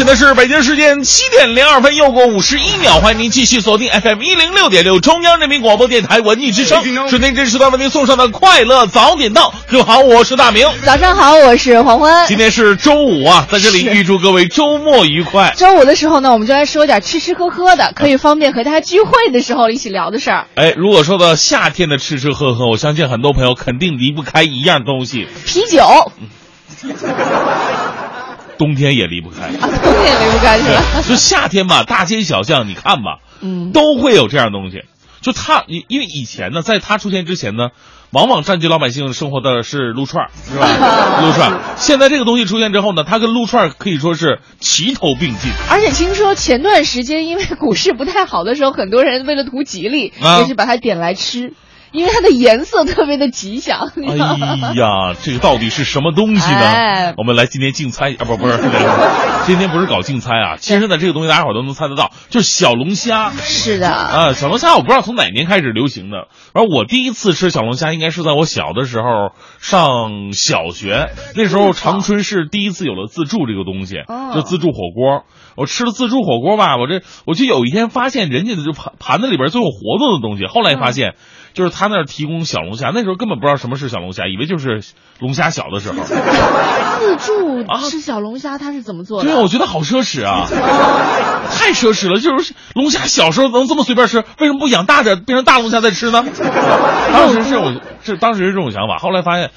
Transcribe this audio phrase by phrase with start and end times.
[0.00, 9.52] 现在是北京时间七点零二分，又过五十一秒，欢迎您继续锁定 FM 一零六点六，中央人民广播电台文艺之声，顺天这时段为您送上的快乐早点到。
[9.68, 10.66] 各位好，我是大明。
[10.86, 12.26] 早上好，我是黄欢。
[12.26, 15.52] 今天是周五啊，在这里预祝各位周末愉快。
[15.58, 20.46] 周五的时候呢，我们就来说点吃吃喝喝的，可以方便和大家聚会的时候一起聊的事儿。
[20.54, 26.10] 哎，如果说到夏天的吃吃喝喝，我相信很多朋友肯定离不开一样东西，啤酒。
[28.60, 31.02] 冬天也离不开，啊，冬天也离不开是吧？
[31.08, 34.82] 就夏天吧，大街小巷你看吧，嗯，都会有这样东西。
[35.22, 37.68] 就他，因因为以前呢，在他出现之前呢，
[38.10, 40.66] 往往占据老百姓生活的是撸串儿，是吧？
[41.24, 41.60] 撸串儿。
[41.76, 45.50] 现在这个东西出现之后呢，它跟撸串儿可以说是齐头并进。
[45.70, 51.54] 而且听说前段时间因为股市不太好的时候，很多人为了图吉利，啊也是把它点来吃。
[51.92, 54.74] 因为它的颜色特别的吉祥， 你哎？
[54.74, 56.60] 呀，这个到底是什么东西呢？
[56.60, 58.58] 哎我们来今天竞猜啊，不不是，
[59.46, 60.56] 今天不是搞竞猜啊。
[60.56, 63.30] 其实呢，这个东西大家伙都能猜得到，就是小龙虾。
[63.30, 75.24] 是的，啊，小龙虾我不知道从哪年开始流行的，而我第一次吃小龙虾应该是在我小的时候上小学，那时候长春市第一次有了自助这个东西，哦就自助火锅。
[75.56, 81.14] 我吃了自助火锅吧，我这我就有一天发现人家的这盘盘子里边总有活动的东西，后来发现。
[81.54, 84.82] 就是他那儿提供小龙虾，那时候根本不知道什么是小龙虾，以为就是
[85.18, 85.98] 龙虾小的时候。
[86.02, 89.28] 自助啊吃小龙虾，他是怎么做的？
[89.28, 90.46] 对啊，我觉得好奢侈啊，
[91.50, 92.20] 太奢侈了。
[92.20, 96.24] 就是龙虾小时候能这么随便吃，为什么不养大点，变成大龙虾再吃呢？
[97.12, 99.50] 当时是我是当时是这种想法，后来发现，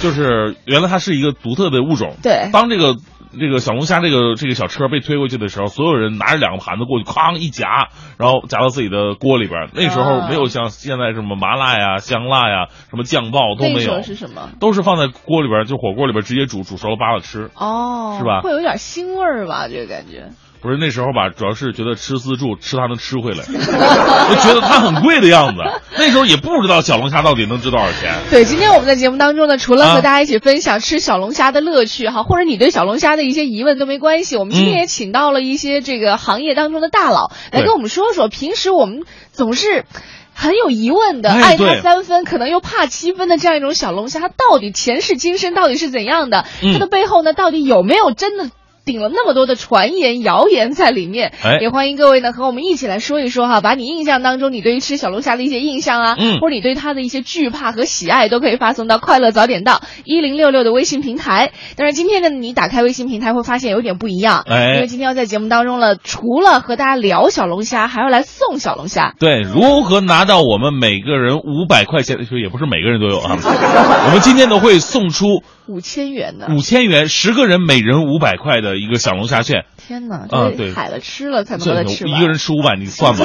[0.00, 2.16] 就是原来它是一个独特的物种。
[2.22, 2.96] 对当这个
[3.38, 9.68] 这个小龙虾这个这个小车被推过去的时候，所有人拿着两个盘子过去，哐一夹，然后夹到自己的锅里边。
[9.72, 14.50] 那时候啊没有像现在什么麻辣呀、香辣呀、什么酱爆都没有候是什么？
[14.58, 17.50] 都是放在锅里边，就火锅里边直接煮，煮熟了扒了吃。
[17.54, 19.68] 哦，是吧会有点腥味儿吧？
[19.68, 20.30] 这个感觉。
[20.62, 25.62] 不是那时候吧，主要是觉得吃自助吃它能吃回来， 就觉得它很贵的样子。
[25.96, 28.14] 那时候也不知道小龙虾到底能值多少钱。
[28.30, 39.84] 对，今天我们在节目当中呢，除了啊和大家一起分享吃小龙虾的乐趣哈，或者你对小龙虾的一些疑问都没关系，我们今天嗯也请到了一些这个行业当中的大佬来跟我们说说，平时我们总是。
[40.32, 46.46] 很有疑问的，哎爱它三分，可能又怕七分的这样一种小龙虾，它到底前世今生到底是怎样的？
[46.62, 48.48] 嗯它的背后呢，到底有没有真的
[48.84, 51.32] 顶了那么多的传言谣言在里面？
[51.42, 61.52] 哎也欢迎各位呢和我们一起来说一说哈，把你印象当中你对于吃小龙虾的一些印象啊，嗯或者你对它的一些惧怕和喜爱，都可以发送到快乐早点到一零六六的微信平台。
[61.76, 69.14] 但是，今天呢，你打开微信平台会发现有点不一样，哎因为今天要在节目当中了，除了和大家聊小龙虾，还要来送小龙虾。
[69.18, 72.18] 对，如何拿到我们每个人五百块钱？
[72.42, 73.38] 也不是每个人都有啊。
[74.06, 79.64] 我们今天呢会送出五千元呢，五千元，十个人每人五百块的一个小龙虾券。
[79.76, 82.16] 天哪，啊对这得海了吃了才能这把它吃完。
[82.16, 83.24] 一个人吃五百，你算吧。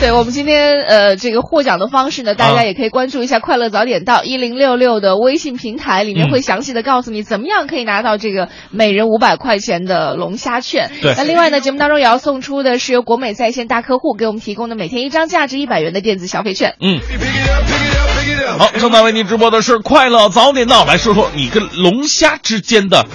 [0.00, 10.90] 对我们今天呃这个获奖的方式呢，大啊家也可以关注一下“快乐早点到”一零六六的微信平台，里面嗯会详细的告诉你怎么样可以拿到这个每人五百块钱的龙虾券。
[11.00, 16.74] 对那另外呢，节目当中也要送出的是由国美在线大客户给我们提供的每天一张价值一百元的电子消费券。
[16.80, 17.00] 嗯，
[18.58, 23.06] 好，正在为您直播的是《快乐早点到》，来说说你跟龙虾之间的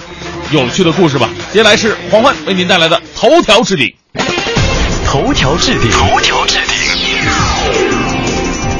[0.50, 1.30] 有趣的故事吧。
[1.52, 3.94] 接下来是黄欢为您带来的头条置顶。
[5.12, 6.76] 头条置顶，头条置顶。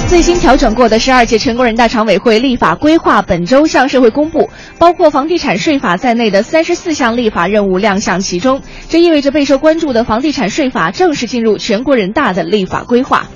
[0.06, 4.48] 最新调整过的十二届全国人大常委会立法规划本周向社会公布，
[4.78, 8.62] 包括房地产税法在内的三十四项立法任务亮相其中。
[8.88, 13.26] 这意味着备受关注的房地产税法正式进入全国人大的立法规划。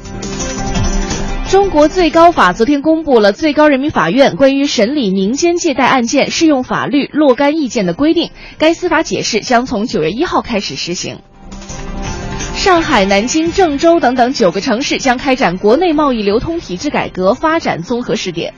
[1.50, 11.18] 中国最高法昨天公布了最高人民法院关于审理民间借贷案件适用法律若干意见的规定，该司法解释将从九月一号开始实行。
[12.56, 18.54] 上海、南京、郑州等等九个城市将开展国内贸易流通体制改革发展综合试点。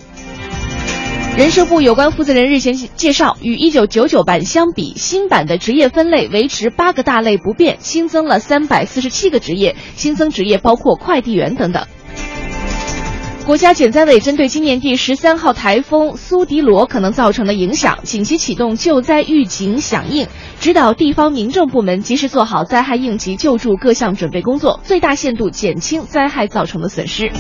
[1.37, 11.87] 人社部有关负责人日前介绍，与1999版相比，新版的职业分类维持八个大类不变，新增了347个职业，新增职业包括快递员等等。
[13.47, 20.27] 国家减灾委针对今年第十三号台风苏迪罗可能造成的影响，紧急启动救灾预警响应，
[20.59, 27.31] 指导地方民政部门及时做好灾害应急救助各项准备工作，最大限度减轻灾害造成的损失。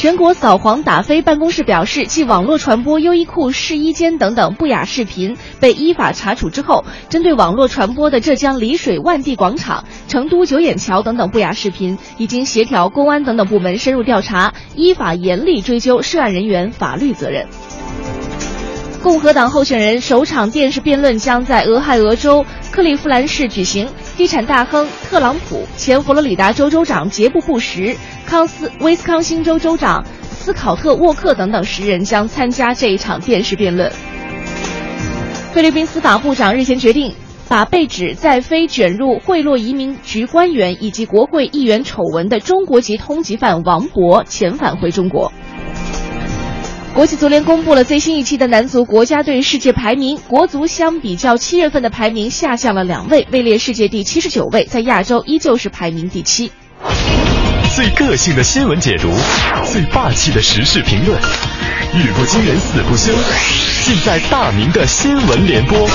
[0.00, 17.46] 全国扫黄打非办公室表示，继网络传播优衣库试衣间等等不雅视频被依法查处之后，针对网络传播的浙江丽水万地广场、成都九眼桥等等不雅视频，已经协调公安等等部门深入调查，依法严厉追究涉案人员法律责任。
[19.02, 23.86] 共和党候选人首场电视辩论将在俄亥俄州克利夫兰市举行。
[24.20, 27.96] 地产大亨特朗普、前佛罗里达州州长杰布·布什、
[28.26, 33.90] 康斯威斯康星州州长斯考特·沃克等等十人将参加这一场电视辩论。
[35.54, 37.14] 菲律宾司法部长日前决定，
[37.48, 45.32] 把被指在非卷入贿赂移民局官员以及国会议员丑闻的中国籍通缉犯王博遣返回中国。
[46.94, 56.52] 国际足联公布了最新一期的男足国家队世界排名，国足相比较七月份的排名下降了两位，位列世界第七十九位，在亚洲依旧是排名第七。
[57.74, 59.08] 最个性的新闻解读，
[59.64, 61.18] 最霸气的时事评论，
[61.94, 63.12] 语不惊人死不休，
[63.84, 65.88] 尽在大明的新闻联播。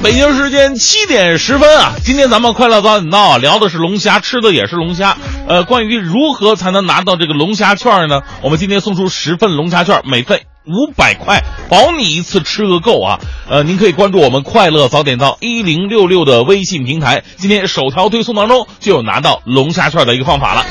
[0.00, 5.16] 北京时间七点十分啊，今天咱们快乐早点到啊，聊的是龙虾，吃的也是龙虾。
[5.48, 8.20] 呃，关于如何才能拿到这个龙虾券呢？
[8.42, 13.18] 我们今天送出十份龙虾券，每份五百块，保你一次吃个够啊。
[13.50, 20.64] 呃，您可以关注我们快乐早点到一零六六的微信平台，今天首条推送当中就有拿到龙虾券的一个方法了。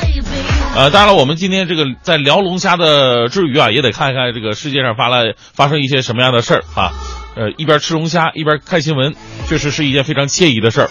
[0.74, 6.92] 呃，当然了，我们今天这个在聊龙虾的之余啊，也得看一看这个世界上发了发生一些什么样的事儿啊。
[7.38, 9.14] 呃，一边吃龙虾一边看新闻，
[9.46, 10.90] 确实是一件非常惬意的事儿。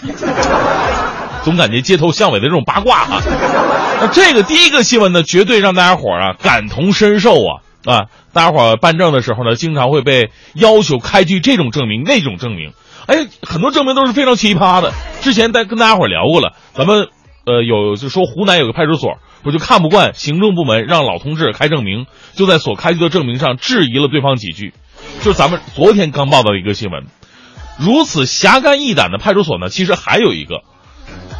[1.44, 3.22] 总感觉街头巷尾的这种八卦啊。
[4.00, 8.06] 那这个第一个新闻呢，绝对让大家伙儿啊感同身受啊啊！
[8.32, 12.72] 大家伙儿办证的时候呢，经常会被要求开具这种证明、那种证明。
[13.06, 14.92] 哎，很多证明都是非常奇葩的。
[15.20, 17.08] 之前在跟大家伙儿聊过了，咱们
[17.44, 24.72] 呃有就说湖南有个派出所，我就看不惯行政部门让老同志开证明，就在所开具的证明上质疑了对方几句。
[25.22, 27.04] 就是咱们昨天刚报道的一个新闻，
[27.78, 30.62] 如此侠肝义胆的派出所呢，其实还有一个。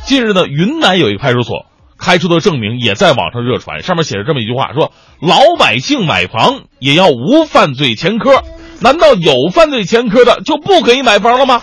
[0.04, 1.66] 近日呢，云南有一个派出所
[1.98, 8.42] 开出的证明也在网上热传，上面写着这么一句话：说老百姓买房也要无犯罪前科，
[8.80, 11.60] 难道有犯罪前科的就不可以买房了吗？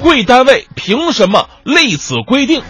[0.00, 2.62] 贵单位凭什么立此规定？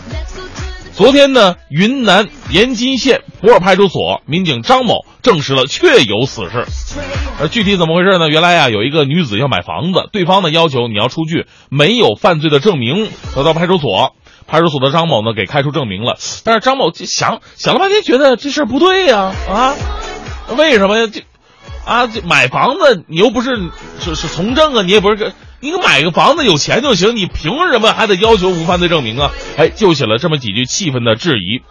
[0.98, 6.66] 昨天呢，云南延津县普洱派出所民警张某证实了确有此事。
[7.38, 8.28] 而，具体怎么回事呢？
[8.28, 14.16] 原来呀，有一个女子要买房子，对方呢要求你要出具没有犯罪的证明，得到派出所。
[14.48, 19.76] 派出所的张某呢给开出证明了，但是张某就想想了半天，觉得这事儿不对呀啊，
[20.56, 21.06] 为什么呀？
[21.06, 21.22] 这
[21.86, 25.32] 啊，这买房子你又不是是是从政啊，你也不是个。
[25.60, 29.32] 你买个房子有钱就行，你凭什么还得要求无犯罪证明啊？
[29.56, 31.62] 哎，就写了这么几句气愤的质疑。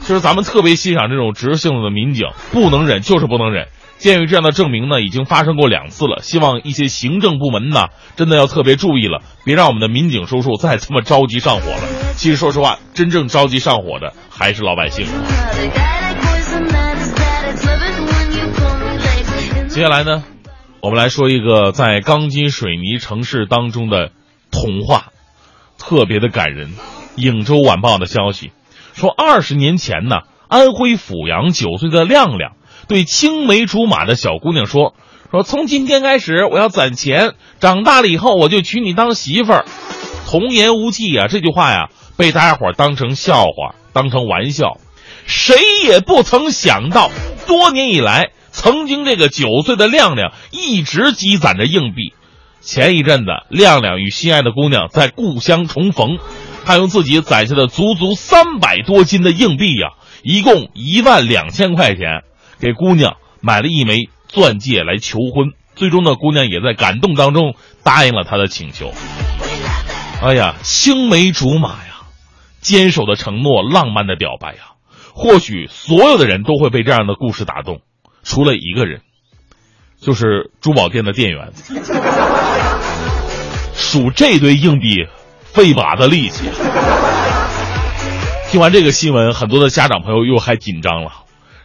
[0.00, 3.68] 其实咱们特别欣赏这种直性子的民警，不能忍就是不能忍。
[3.98, 11.82] 鉴于这样的证明呢，已经发生过两次了，希望一些行政部门呢，真的要特别注意了，别让我们的民警叔叔再这么着急上火了。
[12.16, 15.04] 其实说实话，真正着急上火的还是老百姓。
[19.68, 20.24] 接下来呢？
[20.80, 24.12] 我们来说一个在钢筋水泥城市当中的
[24.52, 25.06] 童话，
[25.76, 26.72] 特别的感人。
[27.16, 28.52] 颍州晚报的消息
[28.94, 32.52] 说，二十年前呢，安徽阜阳九岁的亮亮
[32.86, 34.94] 对青梅竹马的小姑娘说
[35.32, 39.64] ：“说从今天开始，我要攒钱，长大了以后我就娶你当媳妇儿。”
[40.30, 44.78] 童言无忌啊，这句话呀，被大家伙当成笑话，当成玩笑。
[45.26, 47.10] 谁也不曾想到，
[47.48, 48.30] 多年以来。
[48.58, 52.12] 曾经，这个九岁的亮亮一直积攒着硬币。
[52.60, 56.18] 前一阵子，亮亮与心爱的姑娘在故乡重逢，
[56.64, 59.90] 他用自己攒下的足足三百多斤的硬币呀，
[60.24, 62.24] 一共一万两千块钱，
[62.58, 65.52] 给姑娘买了一枚钻戒来求婚。
[65.76, 68.92] 最终呢，姑娘也在感动当中答应了他的请求。
[70.20, 72.02] 哎呀，青梅竹马呀，
[72.60, 74.72] 坚守的承诺，浪漫的表白呀。
[75.14, 77.80] 或许所有的人都会被这样的故事打动，
[78.28, 79.00] 除了一个人，
[79.98, 81.50] 就是珠宝店的店员。
[83.74, 85.06] 数这堆硬币，
[85.44, 86.44] 费把子力气。
[88.50, 91.12] 听完这个新闻，很多的家长朋友又还紧张了。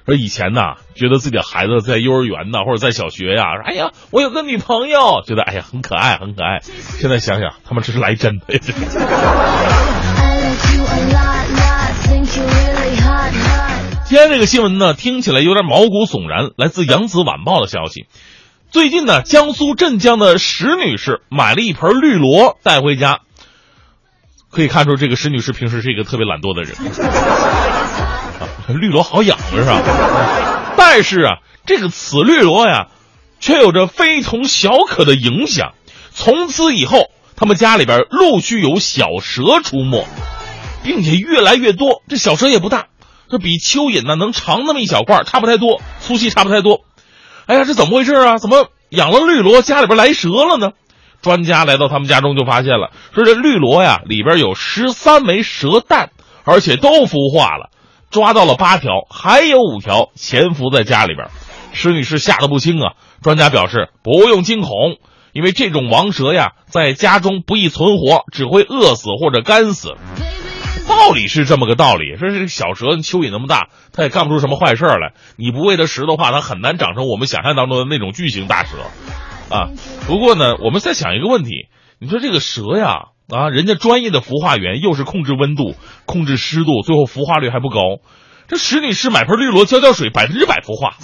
[0.05, 0.61] 说以前呢，
[0.95, 6.61] 觉得自己的孩子在幼儿园呢，或者在小学呀，说哎呀，我有个女朋友，觉得哎呀很可爱，很可爱。
[6.61, 8.61] 现在想想，他们这是来真的呀。
[14.13, 16.51] 今天这个新闻呢，听起来有点毛骨悚然。
[16.55, 18.05] 来自《扬子晚报》的消息，
[18.69, 23.21] 最近呢，江苏镇江的石女士买了一盆绿萝带回家，
[24.51, 26.75] 可以看出这个石女士平时是一个特别懒惰的人。
[28.79, 29.81] 绿萝好养是吧？
[30.77, 32.89] 但是啊，这个此绿萝呀，
[33.39, 35.71] 却有着非同小可的影响。
[36.11, 40.05] 从此以后，他们家里边陆续有小蛇出没，
[40.83, 42.03] 并且越来越多。
[42.07, 42.89] 这小蛇也不大。
[43.33, 46.81] 这比蚯蚓呢能长那么一小块，差不太多，粗细差不太多。
[47.47, 48.37] 哎呀，这怎么回事啊？
[48.37, 50.73] 怎么养了绿萝，家里边来蛇了呢？
[51.23, 56.11] 专家来到他们家中就发现了，说这绿萝呀里边有十三枚蛇蛋，
[56.43, 57.71] 而且都孵化了，
[58.11, 61.29] 抓到了八条，还有五条潜伏在家里边。
[61.71, 62.93] 施女士吓得不轻啊！
[63.23, 64.69] 专家表示不用惊恐，
[65.33, 69.95] 因为这种王蛇呀在家中不易存活，只会饿死或者干死。
[70.87, 75.13] 道理是这么个道理，说这小蛇蚯蚓那么大，它也干不出什么坏事来。
[75.37, 78.77] 你不喂它食的话，它很难长成我们想象当中的那种巨型大蛇，
[79.49, 79.69] 啊。
[80.07, 81.67] 不过呢，我们再想一个问题，
[81.99, 85.75] 你说这个蛇呀，啊，人家专业的孵化员又是控制温度、
[86.05, 87.77] 控制湿度，最后孵化率还不高。
[88.47, 90.97] 这石女士买盆绿萝浇浇水，百分之百孵化，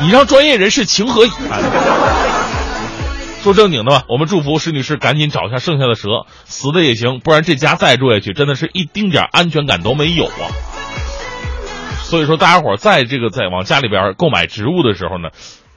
[0.00, 1.62] 你让专业人士情何以堪？
[3.44, 10.48] 说正经的吧，我们祝福石女士赶紧找一下剩下的蛇，死的也行，不然这家再住下去，真的是一丁点安全感都没有啊。
[12.04, 15.28] 所以说，大家伙在这个在往家里边购买植物的时候呢，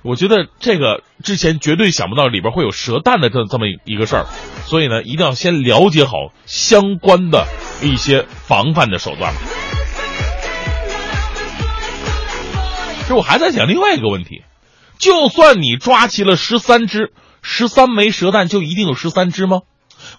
[0.02, 4.28] 我觉得这个之前绝对想不到里边会有蛇蛋的这这么一个事儿，
[4.66, 6.14] 所以呢，一定要先了解好
[6.46, 7.48] 相关的
[7.82, 9.34] 一些防范的手段。
[13.10, 14.44] 这我还在想另外一个问题，
[14.98, 17.12] 就算你抓齐了十三只。
[17.50, 19.62] 十三枚蛇蛋就一定有十三只吗？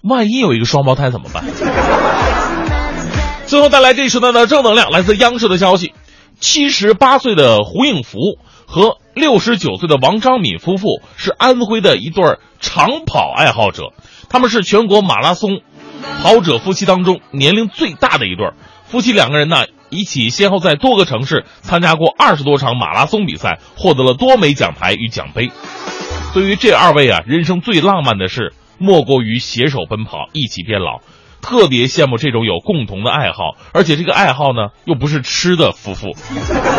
[0.01, 1.45] 万一有一个双胞胎怎么办？
[3.45, 5.93] 最后带来这一时段的正能量，来自央视的消息：
[6.39, 8.17] 七十八岁的胡应福
[8.65, 13.93] 和六十九岁的王章敏夫妇是安徽的一对长跑爱好者，
[14.27, 15.61] 他们是全国马拉松
[16.23, 18.53] 跑者夫妻当中年龄最大的一对。
[18.85, 25.51] 夫妻两个人呢，一起先后在多个城市参加过二十多场马拉松比赛，获得了多枚奖牌与奖杯。
[26.31, 31.01] 对于这二位啊，人生最浪漫的事莫过于携手奔跑，一起变老。
[31.41, 36.15] 特别羡慕这种有共同的爱好，而且这个爱好呢又不是吃的夫妇。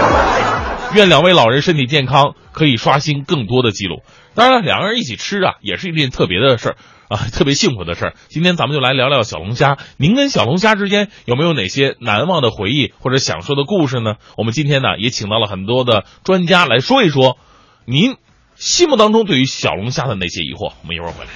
[0.95, 4.03] 愿两位老人身体健康，可以刷新更多的记录。
[4.35, 6.77] 当然，两个人一起吃啊，也是一件特别的事儿
[7.09, 8.15] 啊，特别幸福的事儿。
[8.29, 9.79] 今天咱们就来聊聊小龙虾。
[9.97, 14.15] 您跟小龙虾之间有没有哪些难忘的回忆或者想说的故事呢？
[14.37, 17.37] 我们今天呢也请到了很多的专家来说一说，
[17.85, 18.17] 您。
[18.61, 21.31] 心目当中对于小龙虾的那些疑惑，我们一会儿回来。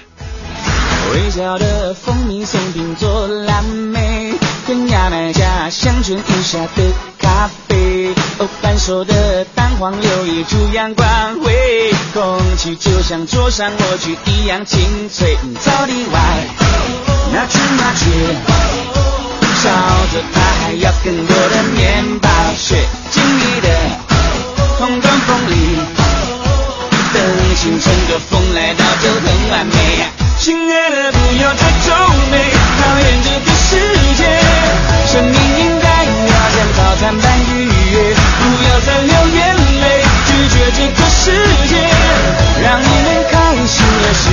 [1.14, 4.34] 微笑的蜂蜜松饼做蓝莓，
[4.66, 11.06] 跟牙买加乡村饮下的咖啡，哦，半熟的蛋黄留一煮阳光
[11.40, 15.34] 味，空气就像桌上莴苣一样清脆。
[15.60, 16.46] 草地外
[17.32, 18.04] 那只麻雀，
[19.62, 19.70] 朝
[20.12, 23.68] 着它还要更多的面包屑，静谧的
[24.76, 26.03] 空中风里。
[27.54, 29.72] 等清晨的风来到就很完美，
[30.40, 31.94] 亲爱的不要再皱
[32.28, 33.70] 眉，讨厌这个世
[34.16, 34.26] 界，
[35.06, 41.30] 生命应该要像早餐般愉悦，不要再流眼泪，拒绝这个世
[41.68, 41.78] 界，
[42.60, 43.36] 让你们开
[43.68, 44.24] 心的事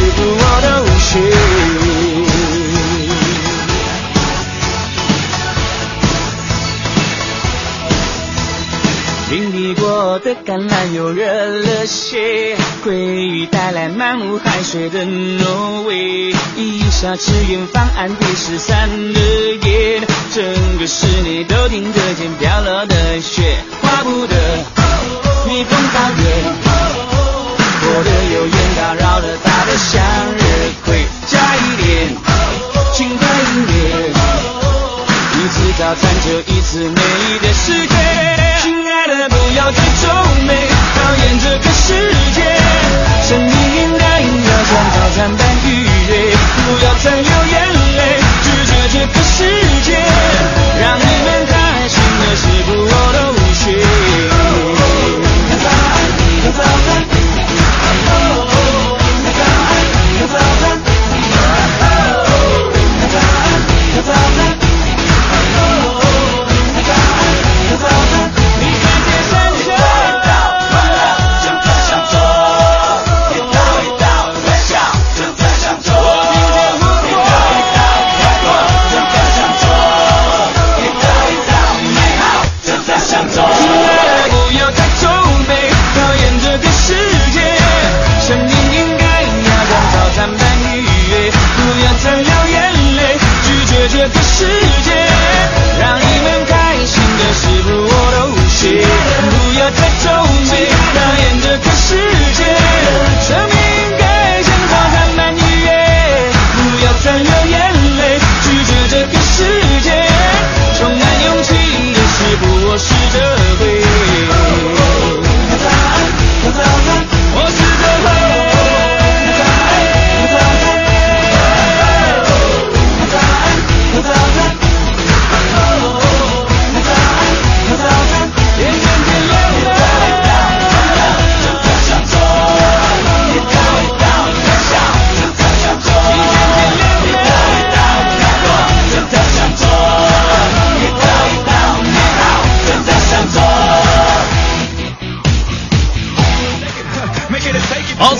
[9.31, 20.01] 经历过的橄榄油热了些，鲑鱼带来满屋海水的浓味，一下吃远方岸边失散的夜，
[20.33, 20.43] 整
[20.77, 24.35] 个室内都听得见飘落的雪，画不得。
[25.47, 26.43] 蜜蜂高原，
[27.79, 30.03] 过得有点打扰了他的向
[30.35, 32.09] 日葵，加一点
[32.93, 34.09] 轻快音乐，
[35.39, 38.30] 一次早餐就一次美丽的世界。
[39.61, 40.07] 要再皱
[40.47, 40.55] 眉，
[40.95, 41.93] 讨厌这个世
[42.33, 42.41] 界。
[43.21, 45.37] 生命应该要像早餐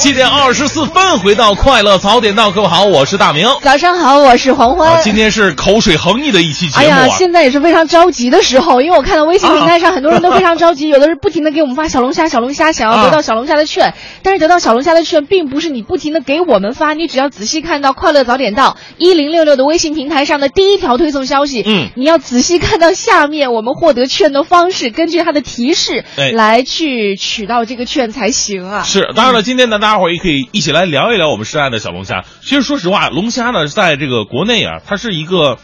[0.02, 3.48] 七点二十四分，回到快乐早点到，各位好，我是大明。
[3.62, 4.94] 早上好，我是黄欢。
[4.94, 6.98] 啊，今天是口水横溢的一期节目、啊。
[6.98, 13.90] 哎呀，现在也是非常着急的时候，因为我看到微信平台上很多人都非常着急，有的是不停的给我们发小龙虾，小龙虾，想要得到小龙虾的券。
[13.90, 13.94] 啊、
[14.24, 28.82] 但是得到小龙虾的券，并不是你不停的给我们发，你只要仔细看到快乐早点到一零六六的微信平台上的第一条推送消息，嗯，你要仔细看到下面我们获得券的方式，根据它的提示来去取到这个券才行啊。
[28.82, 32.24] 是，当然了，今天呢，大家伙儿也可以一起来聊一聊我们深爱的小龙虾。
[32.42, 35.58] 其实说实话，龙虾呢，在这个国内啊，它是一个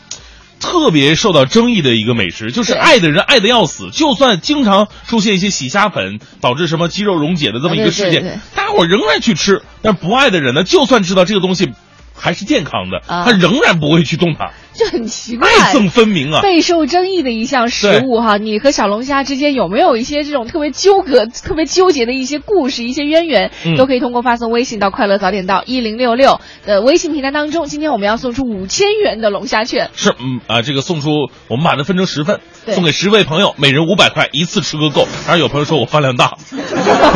[0.60, 9.62] 特别受到争议的一个美食，就是爱的人爱的要死，就算经常出现一些洗虾粉导致什么肌肉溶解的这么一个事件，对对对大家伙儿仍然去吃。
[9.82, 11.72] 但不爱的人呢，就算知道这个东西
[12.16, 16.42] 还是健康的，啊他仍然不会去动它，就很奇怪，爱憎分明啊。
[16.42, 27.66] 备受争议的一项食物哈，你和小龙虾之间有没有一些这种特别纠葛、特别纠结的一些故事、一些渊源，嗯都可以通过发送微信到快乐早点到一零六六的微信平台当中。
[27.66, 31.10] 今天我们要送出五千元的龙虾券，是，嗯啊、这个送出，
[31.48, 35.08] 我们把它分成十份，送给十位朋友，每人五百块，一次吃个够。
[35.26, 36.38] 当然有朋友说我饭量大，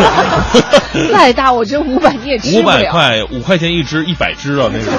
[1.13, 2.77] 再大我觉得五百你也吃五不了。
[2.77, 4.91] 百块，五块钱一只，一百只啊，那个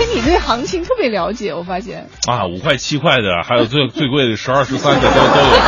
[0.00, 5.58] 跟你对行情特别了解，我发现啊，五块七块的，还有最最贵的十二十三的都都有。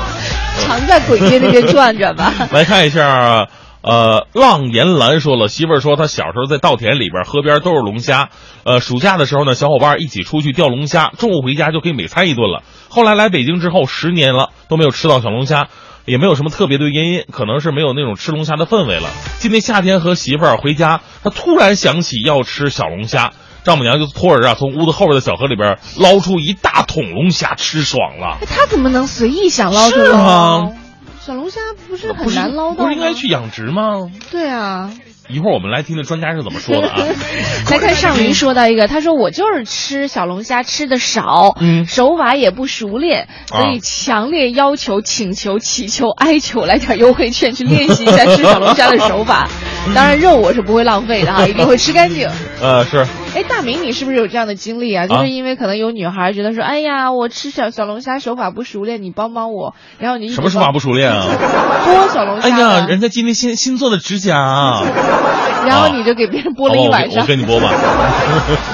[0.64, 2.32] 常在鬼街那边转转吧。
[2.52, 3.48] 来看一下，
[3.82, 8.30] 呃，浪岩兰说了，媳妇儿说她小时候在稻田里边，河边都是龙虾。
[8.64, 12.62] 呃，暑假的时候呢，小伙伴一起出去钓龙虾，中午回家就可以美餐一顿了。
[12.88, 15.68] 后来来北京之后，十年了都没有吃到小龙虾。
[16.04, 19.08] 也没有什么特别的原因，可能是没有那种吃龙虾的氛围了。
[19.38, 23.30] 今年夏天和媳妇儿回家，她突然想起要吃小龙虾，
[23.64, 28.38] 丈母娘就托人啊从屋子后边的小河里边捞出一大桶龙虾，吃爽了。
[28.48, 30.72] 他怎么能随意想捞出是吗？
[31.20, 32.84] 小龙虾不是很难捞到吗？
[32.84, 34.10] 不是应该去养殖吗？
[34.30, 34.90] 对啊。
[35.28, 36.98] 一会儿我们来听听专家是怎么说的啊。
[37.70, 49.48] 来看尚云说到一个，他说我就是吃小龙虾吃的少，嗯手法也不熟练，所以强烈要求、请求、祈求、哀求来点优惠券去练习一下吃小龙虾的手法。
[49.94, 52.28] 当然肉我是不会浪费的哈，一定会吃干净。
[52.60, 55.06] 呃，是哎，大明，你是不是有这样的经历啊？
[55.06, 61.24] 就是因为可能有女孩觉得说，哎呀，我吃小小龙虾手法不熟练，你帮帮我，然后你什么手法不熟练啊？
[61.86, 64.82] 剥小龙虾哎呀，人家今天新新做的指甲啊，
[65.66, 67.72] 然后你就给别人剥了一晚上我给我，跟你剥吧。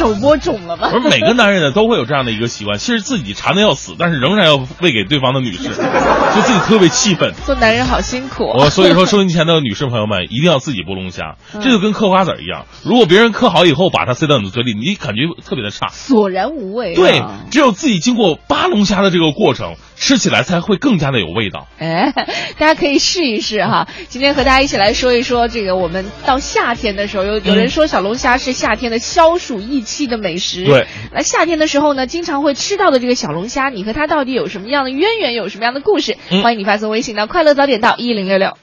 [0.00, 0.88] 手剥肿了吧？
[0.88, 5.64] 不是每个男人呢都会有这样的一个习惯，其实自己馋的要死，但是仍然要喂给对方的女士，
[6.34, 7.34] 就自己特别气愤。
[7.44, 8.46] 做男人好辛苦。
[8.56, 15.88] 我所以说，收音机前的女士朋友们一定要自己剥龙虾，嗯这就跟嗑瓜子一样，如果别人嗑好以后把它塞到你的嘴里，你感觉特别的差。
[15.88, 16.96] 索然无味、啊。
[16.96, 21.68] 对，只有自己经过扒龙虾的这个过程，吃起来才会更加的有味道。
[21.78, 22.12] 哎，
[22.58, 23.86] 大家可以试一试哈。
[24.08, 30.64] 今天和大家一起来说一说这个，我们到夏天的时候，有有人说小龙虾是夏天的消暑益气的美食。
[30.64, 36.16] 对，那夏天的时候呢，经常会吃到的这个小龙虾，你和它到底有什么样的渊源，有什么样的故事？
[36.30, 38.56] 嗯欢迎你发送微信到快乐早点到一零六六。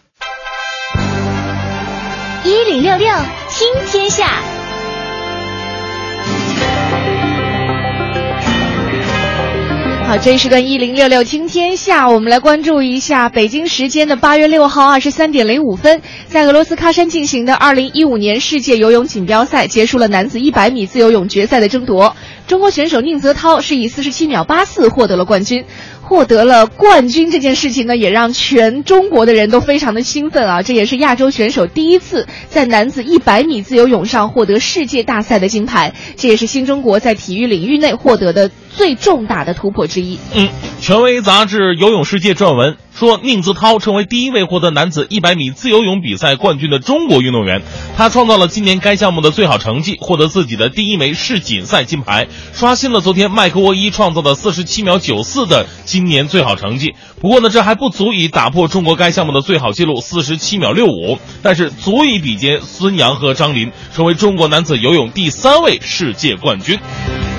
[2.43, 3.13] 一零六六
[3.49, 4.56] 听天下。
[10.07, 22.15] 好，这一时段一零六六听天下，我们来关注一下北京时间的八月六号二十三点零五分，在俄罗斯喀山进行的二零一五年世界游泳锦标赛结束了男子一百米自由泳决赛的争夺，
[22.47, 25.65] 中国选手宁泽涛是以四十七秒八四获得了冠军。
[26.01, 30.61] 获得了冠军这件事情呢，也让全中国的人都非常的兴奋啊！
[30.61, 40.19] 这也是亚洲选手第一次在男子一百米自由泳上获得世界大赛的金牌，这也是新中国在体育领域内获得的最重大的突破之一。
[40.35, 40.47] 嗯，
[40.79, 47.63] 权威杂志《游泳世界》撰文说，宁泽涛成为第一位获得男子一百米自由泳比赛冠军的中国运动员。
[47.97, 56.93] 他创造了今年该项目的最好成绩，获得自己的第一枚世锦赛金牌，刷新了昨天麦克沃伊创造的四十七秒九四的今年最好成绩。
[57.19, 66.77] 不过呢，这还不足以打破中国该项目的最好纪录四十七秒六五，但是足以比肩孙杨和张琳，成为中国男子游泳第三位世界冠军。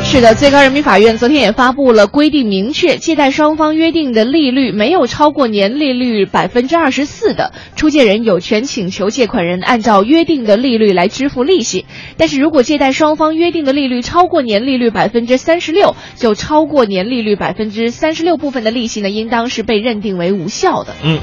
[0.02, 11.84] 是的，最高人民法院昨天也发布了规定，明确借贷双方约定的利率没有超过年利率百分之二十四的，出借人有权请求借款人按照约定的利率来支付利息。
[12.16, 20.96] 但是如果借贷双方约定的利率超过年利率百分之三十六，就超过年利率百分之三十六部分的利息呢，应当是被认定为无效的。
[21.04, 21.20] 嗯。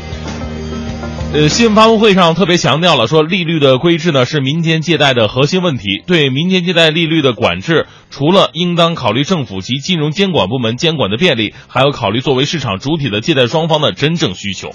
[1.33, 6.01] 呃，新闻发布会上特别强调了，说利率的规制呢是民间借贷的核心问题。
[6.07, 14.69] 对民间借贷利率的管制，除了应当考虑政府及金融监管部门监管的便利，还要考虑作为市场主体的借贷双方的真正需求。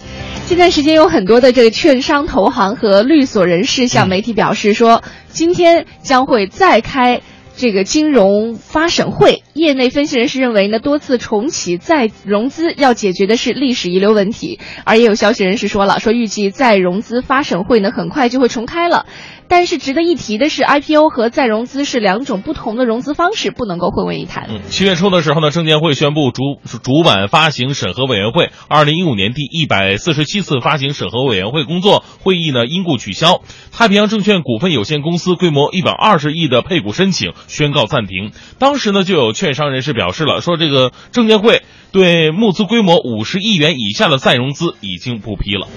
[0.46, 7.22] 这段时间有很多的这个券商、投行和律所人士向媒体表示说，今天将会再开。
[7.56, 19.06] 这个金融发审会，业内分析人士认为呢，多次重启再融资要解决的是历史遗留问题，而也有消息人士说了，说预计再融资发审会呢很快就会重开了。
[19.46, 24.48] 但是值得一提的是，IPO 和再融资是两种不同的融资方式，不能够混为一谈。
[24.68, 33.42] 七月初的时候呢，证监会宣布主主板发行审核委员会二零一五年第一百四十七次发行审核委员会工作会议呢因故取消，
[33.72, 38.30] 太平洋证券股份有限公司规模一百二十亿的配股申请宣告暂停。
[38.60, 45.68] 当时呢，就有券券商人士表示了，说这个证监会对募资规模五十亿元以下的再融资已经不批了。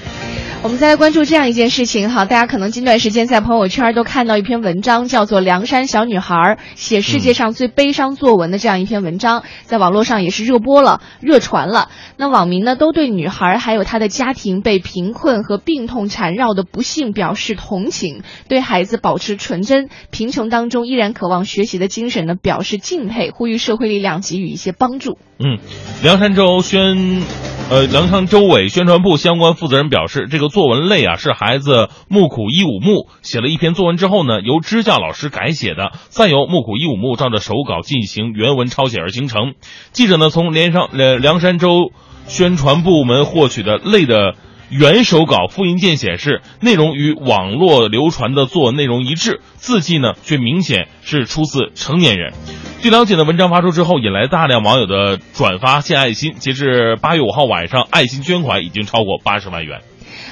[0.61, 11.89] 我们再来关注这样一件事情哈，大家可能近段时间在朋友圈都看到一篇文章，叫做《凉山小女孩写世界上最悲伤作文》的这样一篇文章，在网络上也是热播了、热传了。
[12.15, 25.17] 那网民呢，都对女孩还有她的家庭被贫困和病痛缠绕的不幸表示同情，对孩子保持纯真、贫穷当中依然渴望学习的精神呢表示敬佩，呼吁社会力量给予一些帮助。
[25.39, 25.57] 嗯，
[26.03, 27.23] 凉山州宣，
[27.69, 39.53] 呃，凉山州委宣传部相关负责人表示，这个作文类啊是孩子木苦一五木写了一篇作文之后呢，由支教老师改写的，再由木苦一五木照着手稿进行原文抄写而形成。
[39.93, 41.93] 记者呢从连上呃凉山州
[42.27, 44.35] 宣传部门获取的类的。
[44.69, 52.33] 原手稿复印件显示，内容与网络流传的作文内容一致，字迹呢却明显是出自成年人。
[52.81, 59.81] 据了解呢，文章发出之后引来大量网友的转发献爱心，截至八月五号晚上，爱心捐款已经超过八十万元。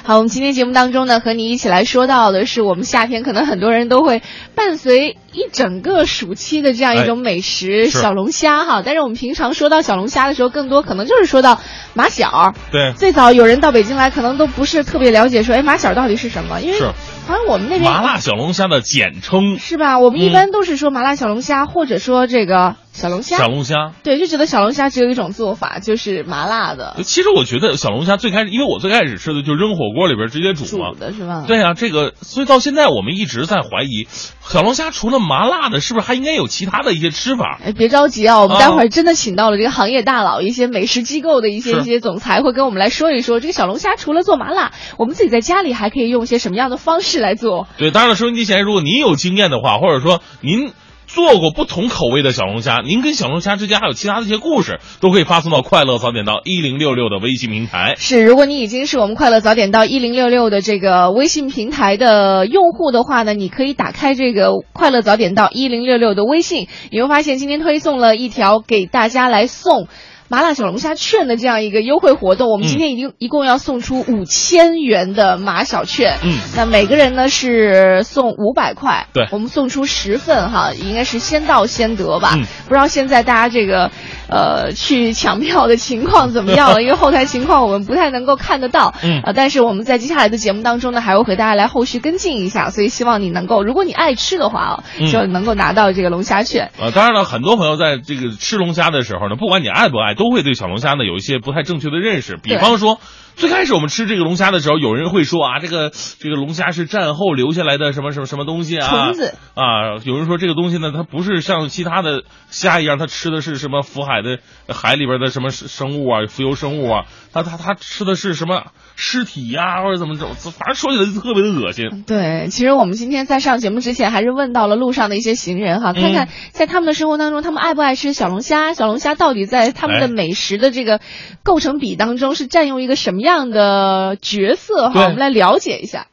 [0.04, 4.20] 好，我们今天节目当中呢，和你一起来说到的是，我们夏天可能很多人都会
[4.56, 8.82] 伴随一整个暑期的这样一种美食——小龙虾哈。
[8.84, 11.60] 但是我们平常说到小龙虾的时候，更多可能就是说到
[11.94, 12.54] 马小。
[12.70, 16.60] 对，最早有人到北京来，可能都不是特别了解，说哎马小到底是什么？
[16.60, 19.98] 因为好像我们那边麻辣小龙虾的简称是吧？
[19.98, 22.76] 我们一般都是说麻辣小龙虾，或者说这个。
[22.94, 26.96] 小龙虾，小龙虾，对，就觉得小龙虾只有一种做法，就是麻辣的。
[27.04, 31.44] 其实我觉得小龙虾最开始，因为我最开始吃的就扔火锅里边直接煮嘛，的是吧？
[31.48, 34.06] 对啊，这个，所以到现在我们一直在怀疑，
[34.46, 37.58] 小龙虾除了麻辣的，是不是还应该有其他的一些吃法？
[37.64, 47.66] 哎，别着急啊，我们待会儿真的请到了这个行业大佬，一些美食机构的一些一些总裁，会跟我们来说一说，这个小龙虾除了做麻辣，我们自己在家里还可以用一些什么样的方式来做？
[47.78, 50.72] 对，当然了，收音机前如果您有经验的话，或者说您。
[51.12, 57.96] 做过不同口味的小龙虾，您跟小龙虾之间还有其他的一些故事，都可以发送到快乐早点到一零六六的微信平台。
[57.98, 69.88] 是，如果你已经是我们快乐早点到一零六六的这个微信平台的用户的话呢，你可以打开这个快乐早点到一零六六的微信，你会发现今天推送了一条给大家来送。
[70.32, 76.16] 麻辣小龙虾券的这样一个优惠活动，我们今天已经一共要送出五千元的麻小券。
[76.24, 79.08] 嗯，那每个人呢是送五百块。
[79.12, 82.32] 对，我们送出十份哈，应该是先到先得吧。
[82.34, 83.90] 嗯，不知道现在大家这个
[84.30, 86.80] 呃去抢票的情况怎么样了？
[86.82, 88.94] 因为后台情况我们不太能够看得到。
[89.02, 96.70] 嗯，啊，但是我们在接下来的节目当中呢，还会和大家来后续跟进一下，所以希望你能够，如果你爱吃的话啊，就能够拿到这个龙虾券。
[96.80, 102.36] 呃，当然了，很多朋友在这个吃龙虾的时候呢，不管你爱不爱，都会对小龙虾呢有一些不太正确的认识。
[102.36, 103.00] 比方说，
[103.34, 108.88] 最开始我们吃这个龙虾的时候，有人会说啊，这个这个龙虾是战后留下来的什么什么什么东西啊？
[108.88, 114.38] 虫子啊，有人说这个东西呢，它不是像其他的虾一样，它吃的是什么福海的
[114.72, 118.64] 海里边的什么生物啊，浮游生物啊，它它它吃的是什么
[118.96, 120.26] 尸体呀，或者怎么着？
[120.34, 122.04] 反正说起来就特别的恶心。
[122.06, 128.74] 对，其实我们今天在上节目之前，还是问到了路上的一些行人哈，看看在他们的生活当中，他们爱不爱吃小龙虾？
[128.74, 131.00] 小龙虾到底在他们的美食的这个
[131.42, 134.90] 构成比当中是占用一个什么样的角色？
[134.90, 136.06] 哈，我们来了解一下。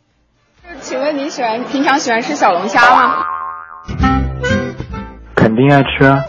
[0.81, 3.23] 请问你喜欢平常喜欢吃小龙虾吗？
[5.35, 6.19] 肯定爱吃啊，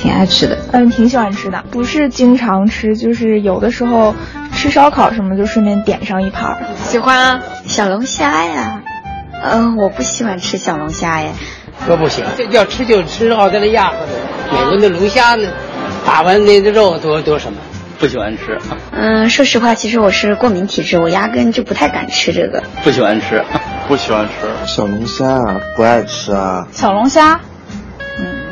[0.00, 0.56] 挺爱吃的。
[0.72, 4.14] 嗯，挺喜欢吃的，不是经常吃，就是有的时候
[4.54, 6.56] 吃烧烤什么就顺便点上一盘。
[6.84, 8.82] 喜欢啊，小龙虾呀。
[9.42, 11.30] 嗯，我不喜欢吃小龙虾呀。
[11.86, 14.06] 可不行，这要吃就吃好在那压着的。
[14.52, 15.48] 美国的龙虾呢，
[16.06, 17.58] 打完那的肉多多什么，
[17.98, 18.58] 不喜欢吃。
[18.92, 22.62] 嗯，说实话，其实我是过敏体质，我压根就不太敢吃这个。
[22.84, 23.42] 不喜欢吃，
[23.88, 24.32] 不喜欢吃
[24.66, 26.66] 小龙虾啊，不爱吃啊。
[26.70, 27.40] 小龙虾，嗯，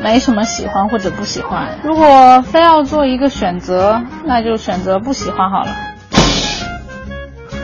[0.02, 1.78] 没什么喜欢或者不喜欢。
[1.82, 5.70] 如果非要做一个选择，那就选择不喜欢好了。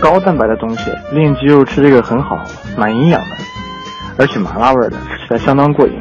[0.01, 2.37] 高蛋白的东西，练肌肉吃这个很好，
[2.77, 3.37] 蛮营养的，
[4.19, 5.95] 而且麻辣味的，吃起来相当过瘾。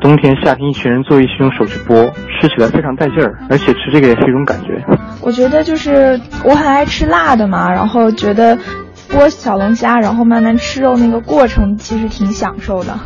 [0.00, 4.84] 冬天、夏天，一群人坐一起用手去剥，吃起来非常带劲儿，而且吃这个也是一种感觉。
[5.20, 8.58] 我觉得就是我很爱吃辣的嘛，然后觉得
[9.08, 12.98] 剥小龙虾，然后慢慢吃肉那个过程其实挺享受的。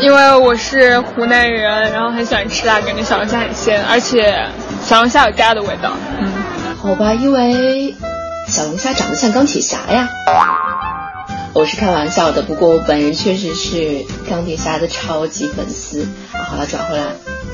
[0.00, 4.46] 因为我是湖南人，然后很喜欢吃辣，感觉小龙虾很鲜，而且
[4.84, 5.92] 小龙虾有家的味道。
[6.18, 6.32] 嗯，
[6.80, 7.94] 好吧，因为
[8.48, 10.08] 小龙虾长得像钢铁侠呀。
[11.54, 16.06] 我是开玩笑的，不过我本人确实是钢铁侠的超级粉丝。
[16.32, 17.04] 好了，转回来，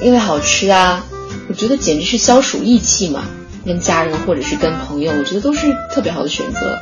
[0.00, 1.04] 因为好吃啊，
[1.48, 3.24] 我觉得简直是消暑益气嘛。
[3.66, 6.78] 跟家人或者是跟朋友，我觉得都是特别好的选择。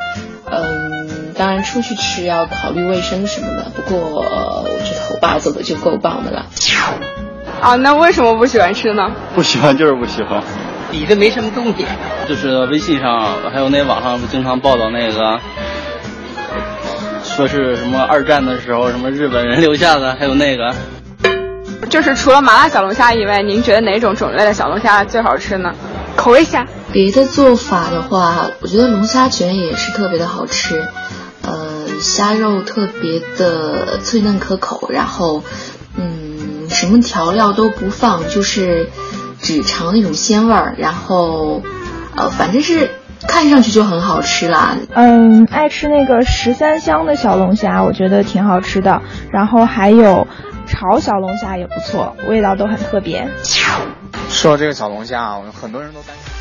[0.49, 1.08] 嗯，
[1.38, 6.46] 当然出去吃要考虑卫生什么的，不过我觉得我爸做的就够棒的了。
[7.61, 9.11] 啊，那为什么不喜欢吃呢？
[9.35, 10.42] 不喜欢就是不喜欢，
[10.90, 11.88] 比的没什么重点。
[12.29, 15.38] 就是微信上还有那网上经常报道那个。
[17.22, 20.74] 说是什么二战的时候，什么日本人留下的，还有那个，
[21.88, 25.72] 就是除了麻辣小龙虾以外，您觉得哪种种类的小龙虾最好吃呢？
[26.16, 26.66] 口味虾。
[26.90, 30.88] 别的做法的话，我觉得龙虾卷也是特别的好吃，
[31.99, 35.43] 呃，虾肉特别的脆嫩可口，然后，
[35.97, 38.89] 嗯，什么调料都不放，就是
[39.41, 41.61] 只尝那种鲜味儿，然后，
[42.17, 42.91] 呃，反正是。
[43.27, 44.77] 看上去就很好吃啦。
[44.95, 49.03] 嗯，爱吃那个十三香的小龙虾，我觉得挺好吃的。
[49.33, 50.29] 然后还有
[50.69, 53.29] 炒小龙虾也不错，味道都很特别。
[54.31, 56.33] 说到这个小龙虾啊，很多人都担心。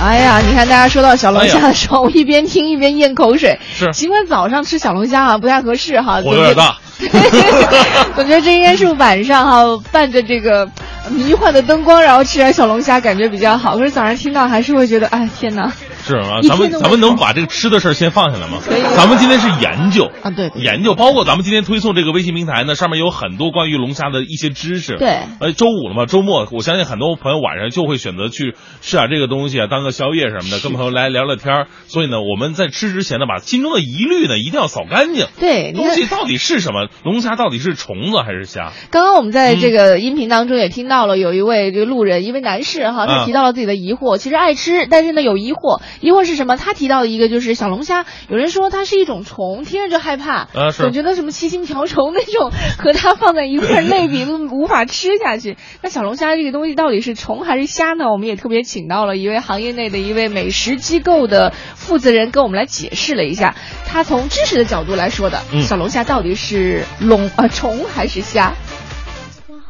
[0.00, 3.58] 哎呀，你看大家说到小龙虾的时候， 我一边听一边咽口水。
[3.74, 3.90] 是。
[3.92, 6.76] 尽管早上吃小龙虾啊不太合适哈，火有点大。
[8.16, 10.68] 我觉得这应该是晚上哈，伴着这个。
[11.08, 13.76] 迷幻的灯光，然后吃点小龙虾，感觉比较好。
[13.76, 15.72] 可是早上听到还是会觉得，哎，天哪！
[16.04, 16.40] 是啊？
[16.42, 18.58] 咱们咱们能把这个吃的事儿先放下来吗？
[18.64, 18.82] 可以。
[18.96, 24.96] 咱们今天是研究啊，对，研究，包括咱们今天推送这个微信平台呢，上面有很多关于龙虾的一些知识。
[24.96, 25.18] 对。
[25.40, 31.66] 呃，周五了嘛，周末，我相信很多朋友晚上就会选择去吃点这个东西啊，当个宵夜什么的，跟朋友来聊聊天儿。
[31.86, 35.26] 所以呢，我们在吃之前呢，把心中的疑虑呢一定要扫干净。
[35.38, 35.72] 对。
[35.72, 36.88] 东西到底是什么？
[37.04, 38.72] 龙虾到底是虫子还是虾？
[38.90, 46.56] 刚刚我们在这个音频当中也听到了，有一位这个路人，一位男士哈，他提到了自己的疑惑，其实爱吃，但是呢有疑惑，疑惑是什么？
[46.56, 46.74] 他。
[46.80, 55.58] 提到的一个就是小龙虾，有人说它是一种虫，听着就害怕，总觉得什么七星瓢虫那种和它放在一块类比都无法吃下去。
[55.82, 58.10] 那小龙虾这个东西到底是虫还是虾呢？
[58.10, 63.54] 我们也特别请到了一位行业内的一位美食机构的负责人，跟我们来解释了一下，
[63.86, 68.54] 他从知识的角度来说的，小龙虾到底是龙啊虫还是虾？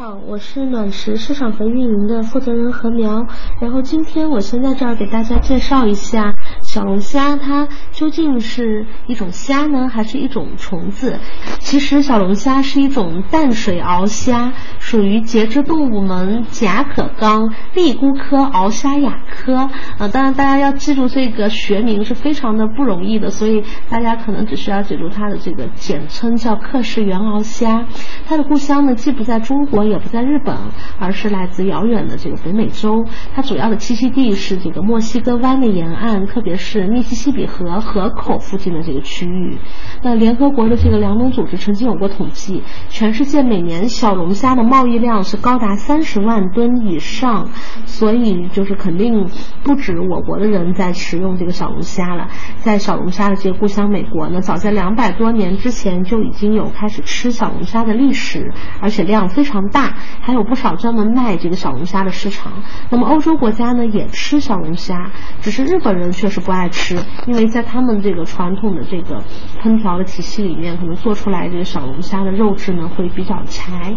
[0.01, 3.27] 好，我是暖石市场和运营的负责人何苗。
[3.61, 6.37] 然后今天我先在这儿给大家介绍一下
[6.71, 11.19] 小龙虾，它究竟是一种虾呢，还是一种虫子？
[11.59, 19.69] 其实小龙虾是一种淡水螯虾，属于节肢动物门甲壳纲丽菇科螯虾亚科。
[19.99, 27.87] 呃，当然大家要记住这个学名是非常的不容易的，所以大家可能只需要记住它的这个简称叫克氏原螯虾。
[28.29, 29.81] 它的故乡呢，既不在中国。
[29.81, 30.57] 也不在日本，
[30.99, 33.07] 而是来自遥远的这个北美洲。
[33.35, 39.59] 它主要的栖息地是这个墨西哥湾的沿岸，特别是密西西比河河口附近的这个区域。
[40.03, 47.49] 那联合国的这个粮农组织曾经有过统计，全世界每年小龙虾的贸易量是高达三十万吨以上，
[47.87, 49.29] 所以就是肯定
[49.65, 52.29] 不止我国的人在食用这个小龙虾了。
[52.59, 59.97] 在小龙虾的这个故乡美国呢，早在两百多年之前就已经有开始吃小龙虾的历史，而且量非常大。
[60.21, 62.63] 还有不少专门卖这个小龙虾的市场。
[62.91, 66.97] 那么欧洲国家呢也吃小龙虾，只是日本人确实不不爱吃，
[67.29, 69.23] 因为在他们这个传统的这个
[69.63, 73.95] 烹调的体系里面，可能做出来这个小龙虾的肉质呢会比较柴。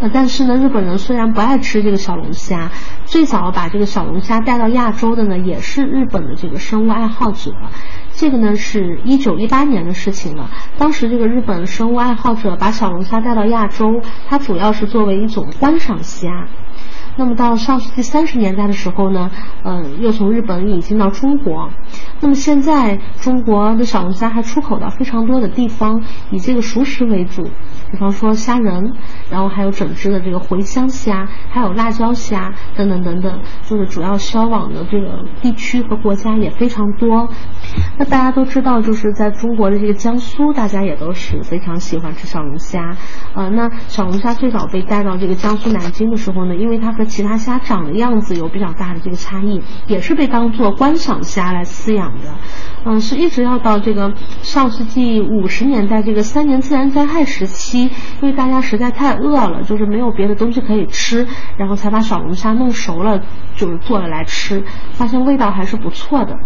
[0.00, 2.72] 呃，但是呢，日本人虽然不爱吃这个小龙虾，
[3.04, 7.52] 最早把这个小龙虾带到亚洲的呢也是日本的这个生物爱好者。
[8.16, 10.50] 这个呢是一九一八年的事情了。
[10.78, 16.48] 当时这个日本生物爱好者把小龙虾带到亚洲，它主要是作为一种观赏虾。
[17.16, 19.30] 那么到上世纪三十年代的时候呢，
[19.62, 21.70] 嗯，又从日本引进到中国。
[22.20, 27.44] 那么现在中国的小龙虾还出口到非常多的地方，以这个熟食为主，
[27.92, 28.94] 比方说虾仁，
[29.30, 37.28] 然后还有整只的这个茴香虾，还有辣椒虾等等等等，就是主要销往的这个地区和国家也非常多。
[37.96, 42.96] 那大家都知道，就是在中国的这个江苏，大家也都是非常喜欢吃小龙虾。
[43.34, 52.34] 呃，那小龙虾最早被带到这个江苏南京的时候呢，因为它和其他虾长的样子有比较大的这个差异，也是被当做观赏虾来饲养的。
[52.84, 54.12] 嗯，是一直要到这个
[54.42, 57.84] 上世纪五十年代这个三年自然灾害时期，
[58.20, 63.22] 因为大家实在太饿了，就是没有别的东西可以吃，然后才把小龙虾弄熟了，
[63.56, 66.38] 就是做了来吃，发现味道还是不错的。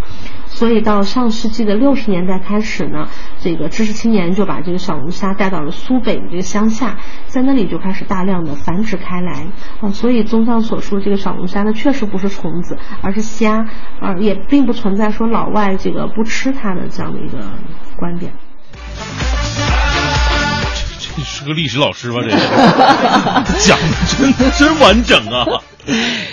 [0.59, 3.07] 所以到上世纪的六十年代开始呢，
[3.39, 9.47] 这个知识青年就把这个小龙虾带到了苏北的这个乡下，在那里就开始大量的繁殖开来
[9.81, 9.91] 啊。
[9.93, 13.67] 所以综上所述，这个小龙虾呢确实不是虫子，而是虾，
[14.01, 17.39] 而也并不存在说老外这个不吃它的这样的一个
[17.97, 18.33] 观点。
[20.99, 22.19] 这是个历史老师吧？
[22.21, 22.37] 这个
[23.63, 25.47] 讲的真真完整啊！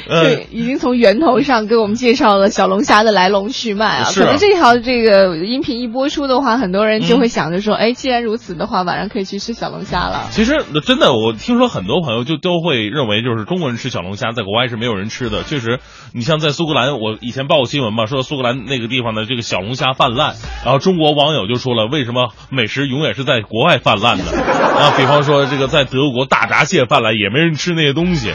[0.07, 4.03] 对， 已经从源头上给我们介绍了小龙虾的来龙去脉啊。
[4.07, 10.27] 啊可能这条这个音频一播出的话，很多人就会想着说，哎、既然如此的话，晚上可以去吃小龙虾了。
[10.31, 15.43] 其实真的，我听说很多朋友就都会认为，就是中国人吃小龙虾，在国外是没有人吃的。
[15.43, 15.79] 确实，
[16.13, 24.23] 你像在苏格兰，我以前报过新闻嘛，说苏格兰那个地方的这个小龙虾泛滥，然后中国网友就说了，为什么美食永远是在国外泛滥的？
[24.25, 28.33] 啊，比方说这个在德国大闸蟹泛滥，也没人吃那些东西。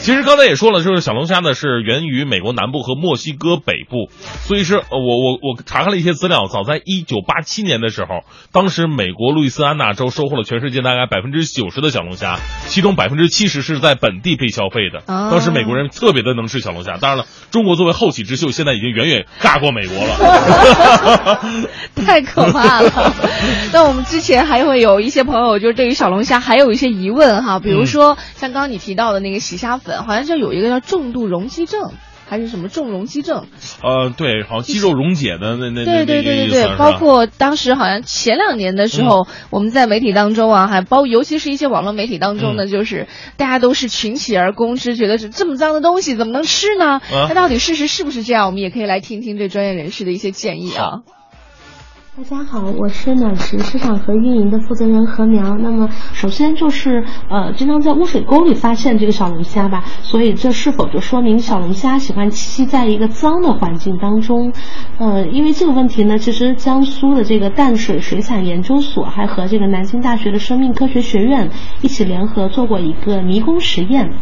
[0.00, 4.10] 其实刚才也说了，就是小龙虾呢是源于美国南部和墨西哥北部，
[4.42, 14.98] 所以是呃我我我查看了一些资料，早在一九八七年的时候，当时美国路易斯安那州收获了全世界大概百分之九十的小龙虾，其中百分之七十是在本地被消费的。
[15.06, 21.40] 哦当时美国人特别的能吃小龙虾，当然了，中国作为后起之秀，现在已经远远尬过美国了。
[22.04, 23.14] 太可怕了。
[23.72, 31.92] 那我们之前还会有一些朋友，就是对于小龙虾还有一些疑问哈，比如说像刚刚你提到的那个洗虾粉，好像就有一个叫重度容积症。
[32.28, 33.48] 还是什么重容积症？
[33.82, 47.00] 呃，对，好像肌肉溶解的那那那对对对对对，包括当时好像前两年的时候，我们在媒体当中啊，还包尤其是一些网络媒体当中呢，就是大家都是群起而攻之，觉得是这么脏的东西怎么能吃呢？
[47.00, 48.46] 啊那到底事实是不是这样？
[48.46, 51.00] 我们也可以来听听这专业人士的一些建议啊。
[52.16, 55.56] 大家好，我是暖池市场和运营的负责人何苗。
[55.56, 64.52] 那么，首先就是呃，经常在污水沟里发现这个小龙虾吧，所以这是否就说明小龙虾喜欢栖息在一个脏的环境当中？
[64.98, 71.48] 呃，因为这个问题呢，其实江苏的这个淡水水产研究所还和这个南京大学的生命科学学院
[71.80, 74.12] 一起联合做过一个迷宫实验。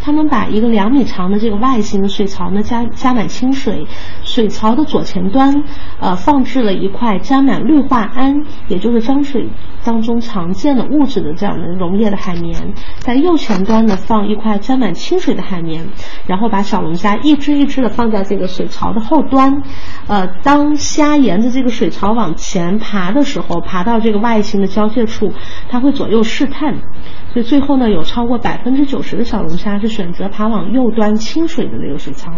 [0.00, 3.86] 他们把一个两米长的这个外形的水槽呢加加满清水，
[4.24, 5.62] 水槽的左前端
[6.00, 9.50] 呃放置了一块沾满氯化铵，也就是脏水
[9.84, 15.86] 当中常见的物质的这样的溶液的海绵，在右前端呢放一块沾满清水的海绵，
[16.26, 19.62] 然后把小龙虾一只一只的放在这个水槽的后端，
[20.06, 25.30] 呃，当虾沿着这个水槽往前爬的时候，爬到这个外形的交界处，
[25.68, 26.76] 它会左右试探，
[27.34, 32.32] 所以最后呢有超过百分之九十的小龙虾是选择爬往右端清水的那个水槽。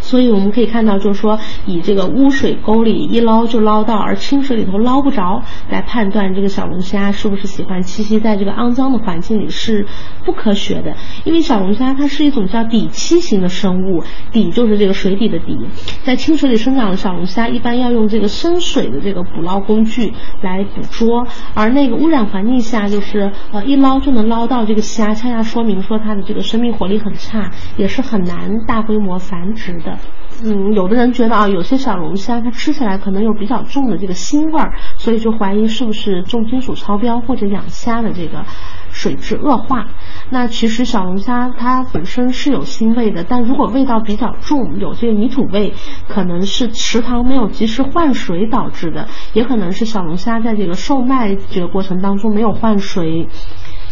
[0.00, 9.86] 所以我们可以看到，就是说以这个污水沟里一捞就捞到，而清水里头捞不着，来判断这个小龙虾是不是喜欢栖息在这个肮脏的环境里是
[10.24, 10.94] 不科学的。
[11.24, 14.02] 因为小龙虾它是一种叫底栖型的生物，
[14.32, 15.58] 底就是这个水底的底，
[16.04, 20.12] 在清水里生长的小龙虾一般要用这个深水的这个捕捞工具
[20.42, 29.98] 来捕捉，而那个污染环境下，就是呃一捞就能捞到这个虾，恰恰说明说它的这个生命活力很差，也是很难大规模繁殖的。
[30.44, 38.44] 嗯，有的人觉得啊，有些小龙虾它吃起来可能有比较重的这个腥味儿，所以就怀疑是不是重金属超标或者养虾的这个
[38.90, 39.88] 水质恶化。
[40.30, 45.74] 那其实小龙虾它本身是有腥味的，但如果味道比较重，有这个泥土味，
[46.06, 53.28] 可能是池塘没有及时换水导致的，也可能是小龙虾在这个售卖这个过程当中没有换水。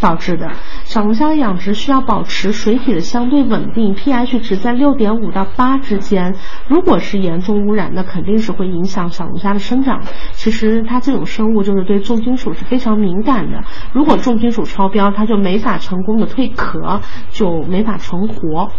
[0.00, 0.52] 导致的
[0.84, 6.34] 小龙虾的养殖需要保持水体的相对稳定，pH 值在六点五到八之间。
[6.68, 10.02] 如果是严重污染，那肯定是会影响小龙虾的生长。
[10.32, 18.70] 其实它这种生物就是对重金属是非常敏感的，如果重金属超标，它就没法成功的蜕壳，就没法成活。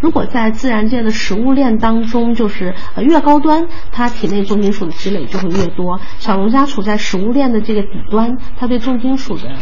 [0.00, 6.00] 如果在自然界的食物链当中，就是越高端，它体内重金属的积累就会越多。
[6.16, 9.52] 小龙虾处在食物链的这个底端，它对重金属的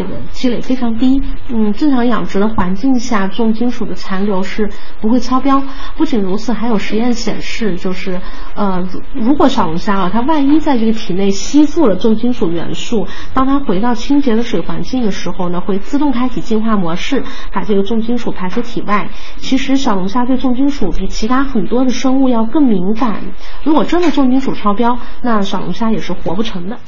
[0.00, 1.22] 这个积累非常低。
[1.48, 4.68] 嗯，正常养殖的环境下，重金属的残留是
[5.00, 5.62] 不会超标。
[5.96, 8.20] 不仅如此，还有实验显示，就是
[8.54, 17.22] 呃，如如果小龙虾啊，它万一在这个体内吸附了重金属元素，当它回到清洁的水环境的时候呢，会自动开启净化模式，
[17.54, 19.08] 把这个重金属排出体外。
[19.36, 23.22] 其实小龙虾对重金属比其他很多的生物要更敏感。
[23.64, 26.78] 如果真的重金属超标，那小龙虾也是活不成的。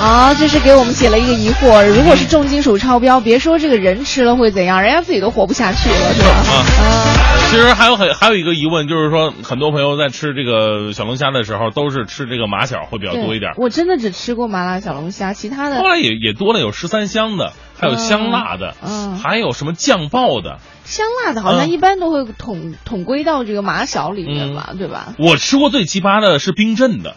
[0.00, 1.86] 啊，这是给我们解了一个疑惑。
[1.86, 6.28] 如果是重金属超标，别说这个人吃了会怎样，人家自己都活不下去了，是吧？
[6.28, 7.04] 啊，
[7.50, 13.52] 其实还有很还有一个疑问，就是说很多朋友在吃这个小龙虾的时候，都是吃这个马小会比较多一点。
[13.58, 20.58] 我真的只吃过麻辣小龙虾，其他的后来也也多了，有十三香的，还有香辣的，嗯，还有什么酱爆的。
[20.84, 25.14] 香辣的好像一般都会统统归到这个马小里面吧，对吧？
[25.16, 27.14] 我吃过最奇葩的是冰镇的。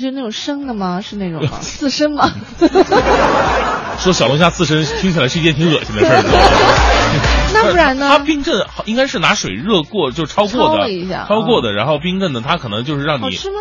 [0.00, 1.00] 就是那种生的吗？
[1.02, 1.58] 是那种吗？
[1.62, 2.30] 刺身吗？
[3.98, 6.22] 说小龙虾刺身听起来是一件挺恶心的事儿。
[7.52, 8.08] 那不然呢？
[8.10, 10.88] 它冰镇应该是拿水热过，就焯过的，
[11.28, 13.58] 焯过的，然后冰镇的，它可能就是让你好吃吗？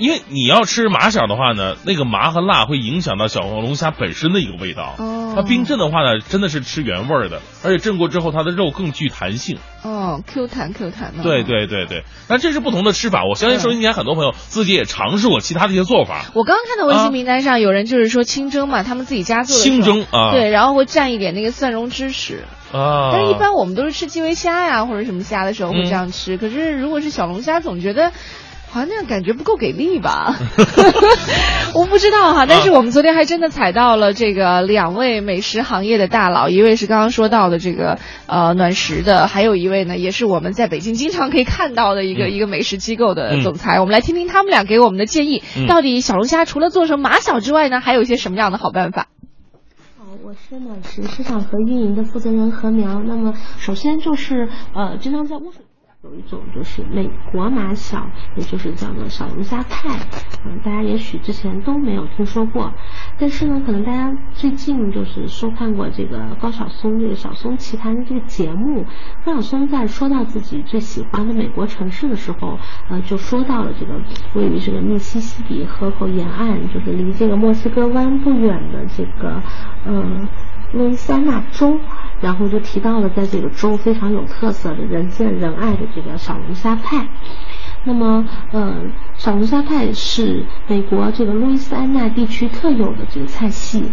[0.00, 4.94] 因为你要吃麻小的话呢，那个麻和辣会影响到小龙虾本身的一个味道。
[4.96, 9.58] 哦，它冰镇的话呢，真的是吃原味儿的，而且镇过之后，它的肉更具弹性。
[9.82, 11.22] 哦，Q 弹 Q 弹的。
[11.22, 13.24] 对对对对，那这是不同的吃法。
[13.26, 16.24] 我相信收音机前很多朋友自己也尝试过其他的一些做法。
[16.34, 23.10] 我刚刚看到微信名单上有人就是说清蒸嘛，他们自己家做的清蒸啊，对，然后会蘸一点那个蒜蓉芝士啊。
[23.12, 28.12] 但是一般我们都是吃基围虾呀或者什么虾的时候会这样吃，可是如果是小龙虾，总觉得。
[28.70, 30.36] 好像那样感觉不够给力吧？
[31.74, 43.80] 我不知道哈，但是我们昨天还真的采到了这个两位美食行业的大佬，一位是刚刚说到的这个呃暖食的，还有一位呢也是我们在北京经常可以看到的一个、嗯、一个美食机构的总裁。
[43.80, 49.08] 我们来听听他们俩给我们的建议，嗯、到底小龙虾除了做成马小之外呢，还有一些什么样的好办法？
[49.98, 53.00] 好，我是暖食市场和运营的负责人何苗。
[53.04, 55.64] 那么首先就是呃，经常在污水。
[56.02, 59.98] 有一种就是美国马小，也就是叫做小龙虾派，
[60.46, 62.72] 嗯，大家也许之前都没有听说过，
[63.18, 68.86] 但是呢，可能大家最近就是收看过这个高晓松这个《小松奇谈》的这个节目，
[69.26, 73.92] 高晓松在说到自己最喜欢的美国城市的时候，呃，就说到了这个
[74.32, 79.42] 位于这个密西西比河口沿岸，就是离这个墨西哥湾不远的这个，
[79.84, 80.26] 呃。
[80.72, 81.80] 路易斯安那州，
[82.20, 87.08] 然后就提到了在这个州非常有特色的、人见人爱的这个小龙虾派。
[87.84, 88.76] 那么，呃，
[89.16, 93.84] 小龙虾派是美国这个路易斯安那地区特有的这个菜系。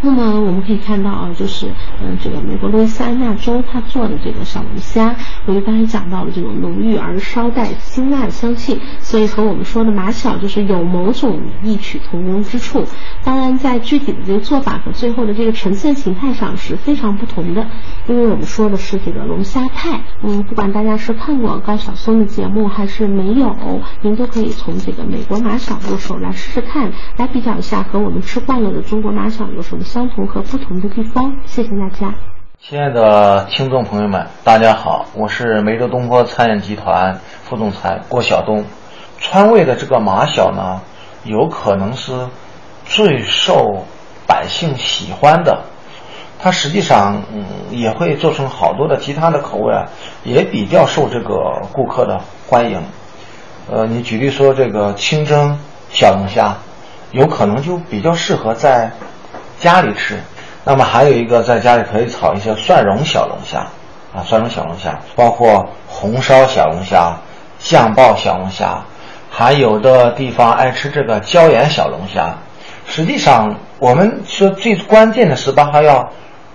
[0.00, 1.66] 那么我们可以看到啊，就是
[2.00, 5.14] 呃，这个美国路易斯安那州他做的这个小龙虾，
[5.46, 12.86] 我们刚才讲到了这种浓郁而稍带辛辣的香气，所以和我们说的马小就是有某种异曲同工之处。
[13.22, 17.66] 当然，在具体的这个做法和最后的这个呈现形态上是非常不同的，
[18.06, 20.00] 因为我们说的是这个龙虾派。
[20.22, 23.54] 嗯，不管大家是看过高晓松的节目还是没有，
[24.02, 31.36] 您都可以从这个美国马小入手来试试看，来比较一下和我们吃惯了的中国马小有什么相同和不同的地方。
[31.44, 32.14] 谢谢大家。
[32.60, 38.64] 亲爱的听众朋友们，大家好，我是梅州东坡餐饮集团副总裁郭晓东。
[39.18, 40.80] 川味的这个马小呢，
[41.24, 42.28] 有可能是
[42.84, 43.84] 最受
[44.26, 45.64] 百姓喜欢的。
[46.38, 49.84] 它实际上，嗯，也会做成好多的其他的口味啊，
[50.24, 52.82] 也比较受这个顾客的欢迎。
[53.70, 55.58] 呃，你举例说这个清蒸
[55.90, 56.54] 小龙虾，
[57.12, 58.90] 有可能就比较适合在
[59.58, 60.18] 家里吃。
[60.64, 63.66] 那么还有一个，在家里可以炒一些蒜蓉小龙虾，
[64.14, 67.16] 啊，蒜蓉小龙虾，包括红烧小龙虾、
[67.58, 68.82] 酱爆小龙虾，
[69.30, 72.36] 还有的地方爱吃这个椒盐小龙虾。
[72.86, 76.10] 实际上，我们说最关键的是把它要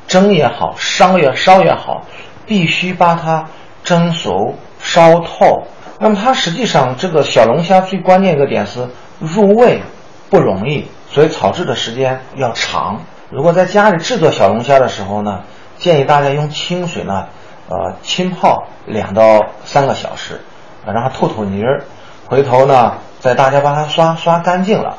[0.08, 2.06] 蒸也好，烧也烧也好，
[2.46, 3.46] 必须把它
[3.84, 5.68] 蒸熟、烧透。
[6.02, 8.88] 那么它实际上这个小龙虾最关键一个点是
[9.20, 9.82] 入味
[10.30, 13.02] 不容易，所以炒制的时间要长。
[13.30, 15.42] 如果在家里制作小龙虾的时候呢，
[15.78, 17.28] 建议大家用清水呢，
[17.68, 20.42] 呃，浸泡两到三个小时，
[20.86, 21.84] 啊，让它透透泥儿。
[22.28, 24.98] 回头呢，再大家把它刷刷干净了，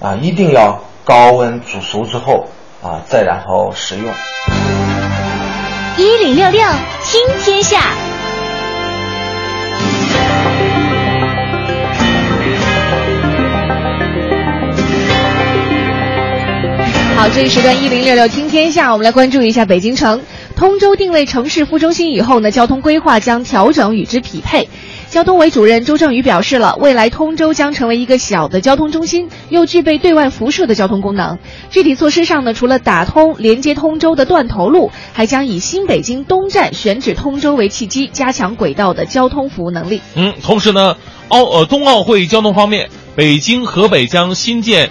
[0.00, 2.46] 啊，一定要高温煮熟之后
[2.80, 4.14] 啊，再然后食用。
[5.96, 6.62] 一零六六
[7.02, 7.80] 听天下。
[17.18, 20.22] 好，这一时段一零六六听天下，我们来关注一下北京城。
[20.54, 24.68] 通州定位城市副中心以后呢，交通规划将调整与之匹配。
[25.10, 31.40] 交通委主任周正宇表示了，未来通州将成为一个小的交通中心，又具备对外辐射的交通功能。
[31.70, 40.00] 具体措施上呢，除了打通连接通州的断头路，还将以新北京东站选址通州为契机，加强轨道的交通服务能力。
[40.14, 40.96] 嗯，同时呢，
[41.26, 44.90] 奥呃冬奥会交通方面，北京河北将新建。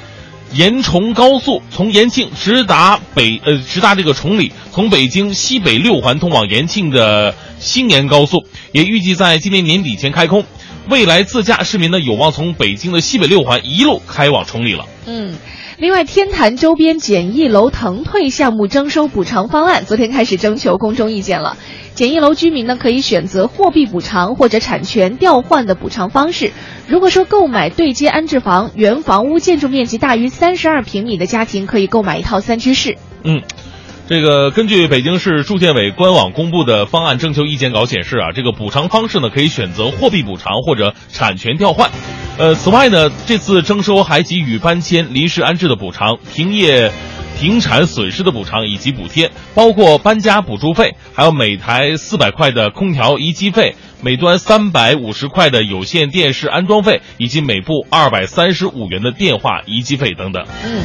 [0.53, 10.45] 延崇高速从延庆直达北呃直达这个崇礼，从北京西北六环通往延庆的新延高速也预计在今年年底前开通。
[10.89, 14.85] 未来自驾市民呢有望从北京的西北六环一路开往崇礼了。
[15.05, 15.35] 嗯，
[15.79, 21.55] 另外，天坛周边简易楼腾退项目征收补偿方案昨天开始征求公众意见了。
[21.93, 26.51] 简易楼居民呢可以选择货币补偿或者产权调换的补偿方式。
[26.87, 32.97] 如果说购买对接安置房，原房屋建筑面积大于三十二平米的家庭可以购买一套三居室。
[33.23, 33.43] 嗯。
[34.09, 41.91] 这个根据北京市住建委官网公布的方案征求意见稿显示啊，这个补偿方式呢可以选择货币补偿或者产权调换。
[42.37, 46.89] 呃，此外呢，这次征收还给予搬迁、临时安置的补偿、停业、
[47.37, 53.75] 停产损失的补偿以及补贴，包括搬家补助费，还有每台四百块的空调移机费。
[53.99, 60.45] 每端三百五十块的有线电视安装费，以及每部二百三十五元的电话移机费等等。
[60.63, 60.83] 嗯，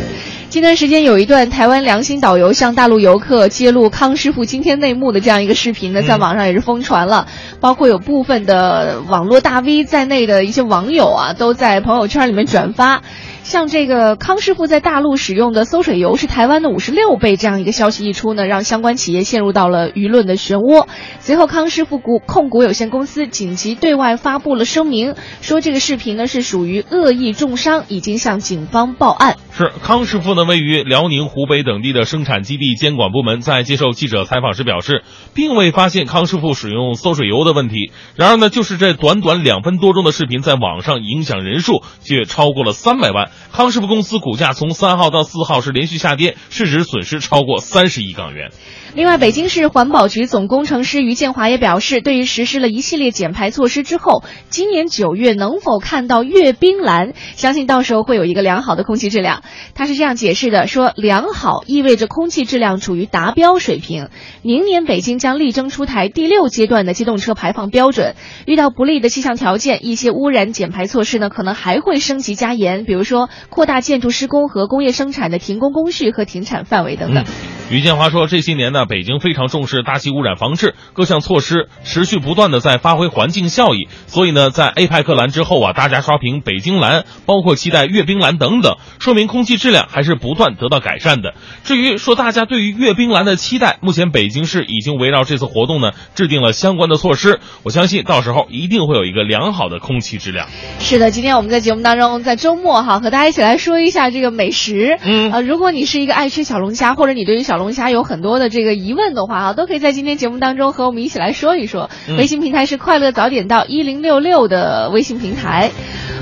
[0.49, 7.27] 近段时间有一段台湾良心导游向大陆游客揭露康师傅惊天内幕的这样一个视频呢，在网上也是疯传了，
[7.61, 13.03] 包括有部分的网络大 V 在内的一些网友啊，都在朋友圈里面转发。
[13.43, 20.87] 像这个康师傅在大陆使用的馊水油是台湾的五十六倍，这样一个消息一出呢，让相关企业陷入到了舆论的漩涡。
[21.19, 29.37] 随后，康师傅股控股有限公司紧急对外发布了声明，说这个视频呢是属于恶意重伤，已经向警方报案。
[29.53, 35.03] 是康师傅呢，位于辽宁、湖北等地的生产基地监管部门在接受记者采访时表示，
[35.35, 37.93] 并未发现康师傅使用馊水油的问题。
[38.17, 43.31] 然而呢，就是这短短两分多钟的视频，在网上影响人数却超过了三百万。
[43.53, 48.51] 康师傅公司股价从三号到四号是连续下跌，市值损失超过三十亿港元。
[48.95, 59.45] 另外，北京市环保局总工程师于建华也表示，对于实施了一系列减排措施之后，今年九月能否看到阅兵蓝，相信到时候会有一个良好的空气质量。
[59.75, 64.11] 他是这样解释的：说良好意味着空气质量处于达标水平。
[64.43, 68.15] 明年北京将力争出台第六阶段的机动车排放标准。
[68.45, 77.25] 遇到不利的气象条件，一些污染减排措施呢，可能还会升级加严，比如说扩大建筑施工和工业生产的停工工序和停产范围等等。
[77.73, 83.89] 于建华说，这些年呢，北京非常重视大气污染防治，各项措施持续不断的在发挥环境效益。
[84.07, 91.33] 所以呢，在 A 派克蓝之后啊，大家刷屏北京蓝，包括期待阅兵蓝等等，说明空气质量还是不断得到改善的。
[91.65, 97.41] 至于说大家对于阅兵蓝的期待，目前北京市已经围绕这次活动呢，制定了相关的措施。
[97.63, 100.49] 我相信到时候一定会有一个良好的空气质量。
[100.79, 104.99] 是的，今天我们在节目当中，在周末哈，和大家一起来说一下这个美食。
[105.03, 111.91] 嗯，啊，如果你是一个爱吃小龙虾，或者你对于小龙虾有很多的这个疑问的话啊，都可以在今天节目当中和我们一起来说一说。
[112.19, 115.71] 微信平台是快乐早点到一零六六的微信平台。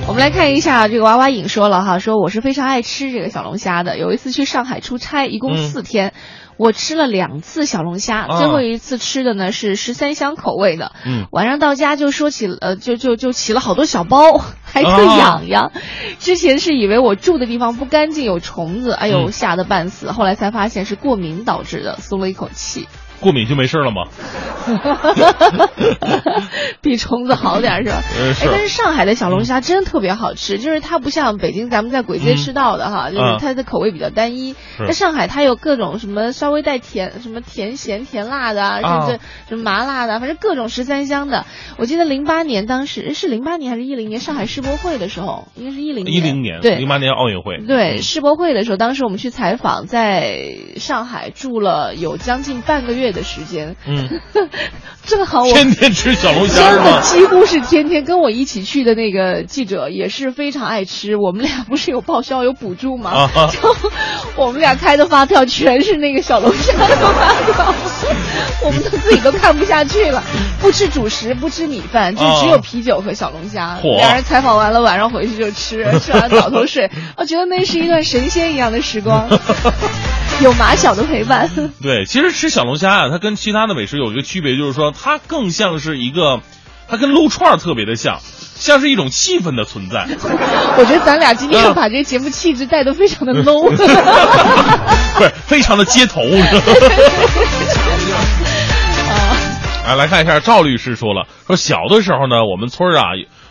[0.09, 3.97] 我们来看一下，这个娃娃影说了哈，说我是非常爱吃这个小龙虾的。
[3.97, 6.13] 有一次去上海出差，一共四天，
[6.61, 10.93] 我吃了两次小龙虾，最后一次吃的呢是十三香口味的。
[11.07, 15.73] 嗯，晚上到家就说起呃，就就就起了好多小包， 还特痒痒。
[16.19, 20.13] 之前是以为我住的地方不干净有虫子，哎呦吓得半死。
[20.13, 22.87] 后来才发现是过敏导致的，松了一口气。
[23.21, 24.05] 过敏就没事了吗？
[26.81, 28.03] 比虫子好点是吧？
[28.19, 34.55] 哎，但是上海的小龙虾真特别好吃，就是它不像北京咱们在簋街吃到的哈，就是它的口味比较单一。
[34.79, 41.47] 在上海，它有各种什么稍微带甜，什么甜咸甜辣的，啊甚至什么麻辣的，反正各种十三香的。
[41.77, 53.77] 我记得零八年当时是零八年还是一零年上海世博会的时候，应该是一零一零年，对零八年奥运会，对，世博会的时候，当时我们去采访，在上海住了有将近半个月的时间。
[53.87, 54.21] 嗯，
[55.05, 57.01] 正好我天天吃小龙虾真的吗？
[57.03, 61.17] 几乎是天天跟我一起去的那个记者也是非常爱吃。
[61.17, 63.11] 我们俩不是有报销有补助吗？
[63.35, 63.77] 啊就
[64.37, 67.75] 我们俩开的发票全是那个小龙虾的发票，
[68.65, 70.23] 我们都自己都看不下去了。
[70.61, 73.79] 不吃主食，不吃米饭，就只有啤酒和小龙虾。
[73.83, 76.91] 嚯两人采访完了，晚上回去就吃，吃完倒头睡。
[77.17, 79.29] 我觉得那是一段神仙一样的时光，
[80.43, 81.51] 有马小的陪伴。
[81.83, 86.41] 对，其实吃小龙虾啊，它跟其他的美食有一个区别，就是说它更像是一个，
[86.89, 90.07] 它跟撸串儿特别的像，像是一种气氛的存在。
[90.77, 93.71] 我觉得咱俩今天把这个节目气质带得非常的 low。
[95.17, 96.21] 不是非常的街头。
[99.87, 103.05] 啊，来看一下赵律师说了，说小的时候呢，我们村儿啊，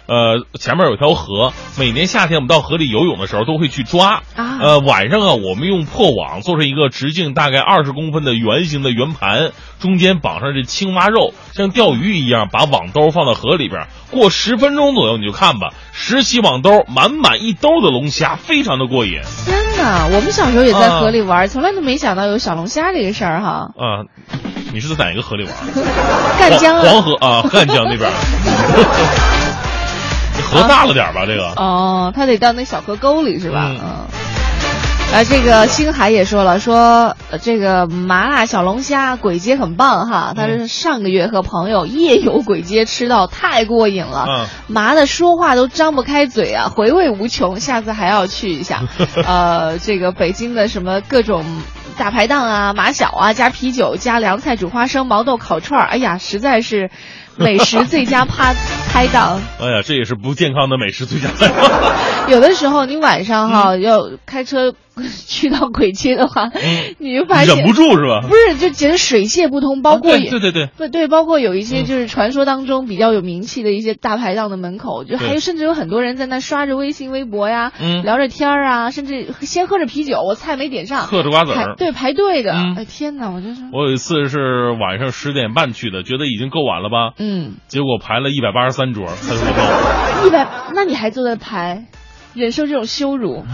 [0.09, 4.23] 呃，前面有条河，每年夏天我们到河里游泳的时候都会去抓。
[4.35, 19.21] 啊呃，晚上啊，我们用破网做成一个直径大概二十公分的圆形的圆盘，中间绑上这青蛙肉，像钓鱼一样，把网兜放到河里边，过十分钟左右你就看吧，拾起网兜，满满一兜的龙虾，非常的过瘾。
[19.45, 23.69] 天哪，我们小时候也在河里玩，从来都没想到有小龙虾这个事儿哈。
[23.77, 24.03] 啊，
[24.73, 25.53] 你是在哪个河里玩？
[26.39, 28.11] 赣江啊黄黄河啊，赣江那边。
[30.49, 31.25] 河大了点吧？
[31.25, 31.49] 这个。
[31.55, 33.69] 哦，他得到那小河沟里是吧？
[33.71, 33.79] 嗯。
[35.11, 48.83] 啊，这个星海也说了，说、呃这个麻辣小龙虾鬼街很棒哈，他是上个月和朋友夜游鬼街，吃到太过瘾了，嗯麻的说话都张不开嘴啊，回味无穷，下次还要去一下。
[49.25, 51.43] 呃，这个北京的什么各种
[51.97, 56.91] 大排档啊，马小啊，加啤酒，加凉菜煮花生、毛豆烤串儿，哎呀，实在是
[57.39, 58.53] 美食最佳趴
[58.91, 59.41] 拍档。
[59.59, 61.29] 哎呀，这也是不健康的美食最佳。
[62.27, 64.73] 有的时候你晚上哈、要开车
[65.27, 66.51] 去到鬼街的话，
[66.97, 69.81] 你就发现忍不住是吧不是，就简直水泄不通。
[69.81, 82.53] 包括啊对、对对对对对，包括有一些就是传说当中比较有名气的一些大排档的门口，就还有甚至有很多人在那刷着微信、微博呀，嗯聊着天儿啊，甚至先喝着啤酒，我菜没点上，嗑着瓜子儿对排队的。
[82.53, 87.13] 嗯哎天哪，我就是我有一次是晚上十点半去的，觉得已经够晚了吧？
[87.19, 90.27] 嗯，结果排了一百八十三桌才说够。
[90.27, 91.85] 一百，那你还坐在排，
[92.33, 93.45] 忍受这种羞辱。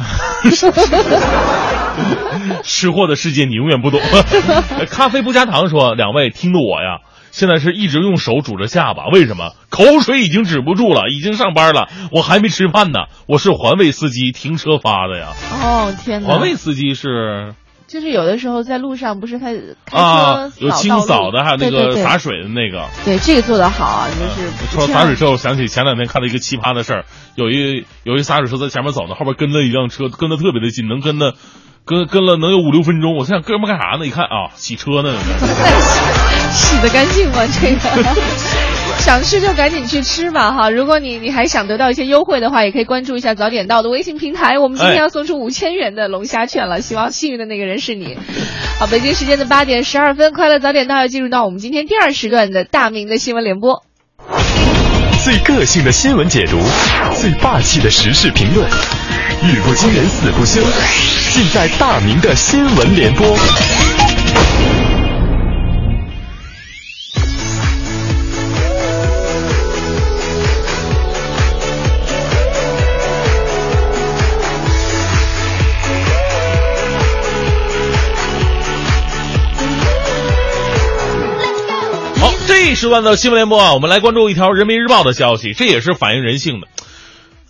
[2.64, 4.00] 吃货的世界你永远不懂。
[4.90, 7.00] 咖啡不加糖说：“两位听的我呀，
[7.32, 9.54] 现在是一直用手拄着下巴，为什么？
[9.70, 13.00] 口水已经止不住了，已经上班了，我还没吃饭呢。
[13.28, 15.30] 我是环卫司机，停车发的呀。
[15.52, 16.28] 哦天哪！
[16.28, 17.54] 环卫司机是
[17.88, 22.88] 就是有的时候在路上不是他开车啊，有清扫的，还有那个洒水的那个。
[23.06, 27.06] 对这个做的好啊，就是不说洒水车，我想起前两天看到一个奇葩的事儿，
[27.36, 31.34] 有一有一洒水车在前面走呢，后边跟了一辆车，跟的特别的近，能跟的
[31.86, 33.16] 跟跟了能有五六分钟。
[33.16, 34.08] 我想哥们儿干啥呢？
[34.08, 35.14] 一看啊，洗车呢。
[36.54, 37.46] 洗的干净吗？
[37.48, 40.70] 这个想吃就赶紧去吃吧哈！
[40.72, 44.58] 如果你你还想得到一些优惠的话，也可以关注一下早点到的微信平台。
[44.58, 48.18] 我们今天哎要送出五千元的龙虾券了，希望幸运的那个人是你。
[48.80, 53.84] 好，北京时间的八点十二分，快乐早点到要进入到我们今天第二时段的大明的新闻联播。
[55.24, 56.60] 最个性的新闻解读，
[57.14, 60.62] 最霸气的时事评论，语不惊人死不休，
[61.32, 63.26] 尽在大明的新闻联播。
[82.76, 86.68] 一时段的新闻联播啊，我们来关注一条人民日报的消息，这也是反映人性的。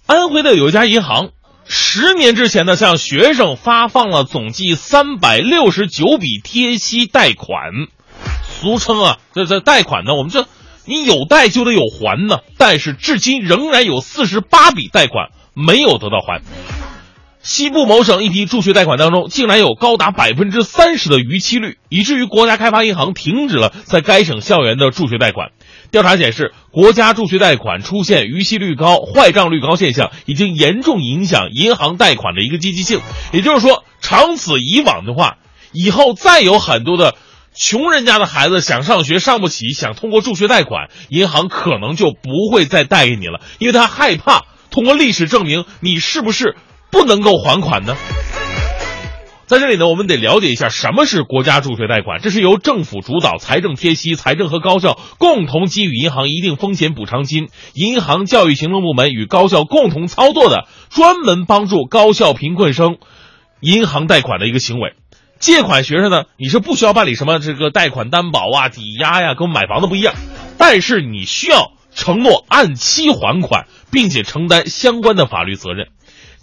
[0.05, 1.30] 安徽的有一家银行，
[1.67, 7.71] 十年之前呢，向学生发放了总计三百六十九笔贴息贷款，
[8.43, 10.45] 俗称啊，这这贷款呢，我们这
[10.86, 16.43] 你有贷就得有还呢，但是至今仍然有四十八笔贷款没有得到还。
[17.46, 25.52] 西部某省一批助学贷款当中，竟然有高达百分之三十的逾期率，以至于国家开发银行停止了在该省校园的助学贷款。
[25.91, 33.00] 调查显示，国家助学贷款出现逾期率高、坏账率高现象，已经严重影响银行贷款的一个积极性。
[33.32, 35.38] 也就是说，长此以往的话，
[35.72, 37.14] 以后再有很多的
[37.54, 46.56] 穷人家的孩子想上学上不起，想通过助学贷款，银行可能就不会再贷给你了，因为他害怕通过历史证明你是不是
[46.96, 47.93] 不能够还款呢？
[49.48, 52.22] 在这里呢，我们得了解一下什么是国家助学贷款。
[52.22, 62.96] 这是由政府主导，财政贴息，财政和高校共同给予银行一定风险补偿金，银行教育行政部门与高校共同操作的，专门帮助高校贫困生
[63.60, 64.93] 银行贷款的一个行为。
[65.38, 70.16] 借款学生呢，你是不需要办理什么这个贷款担保啊、抵押呀、跟买房子不一样，
[70.58, 75.89] 但是你需要承诺按期还款，并且承担相关的法律责任。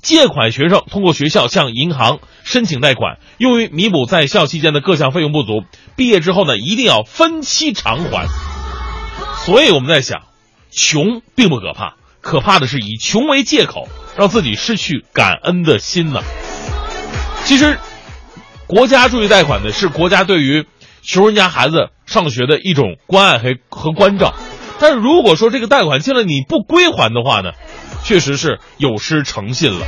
[0.03, 5.63] 借款学生通过学校向银行申请贷款，用于弥补在校期间的各项费用不足。
[5.97, 8.27] 毕业之后呢，一定要分期偿还。
[9.45, 10.23] 所以我们在想，
[10.73, 16.21] 穷并不可怕，可怕的是以穷为借口，让自己失去感恩的心呢。
[17.45, 17.79] 其实，
[18.67, 20.67] 国家助学贷款呢，是国家对于
[21.03, 24.35] 穷人家孩子上学的一种关爱和和关照。
[24.81, 27.53] 但是如果说这个贷款进了你不归还的话呢，
[28.05, 29.87] 确实是有失诚信了。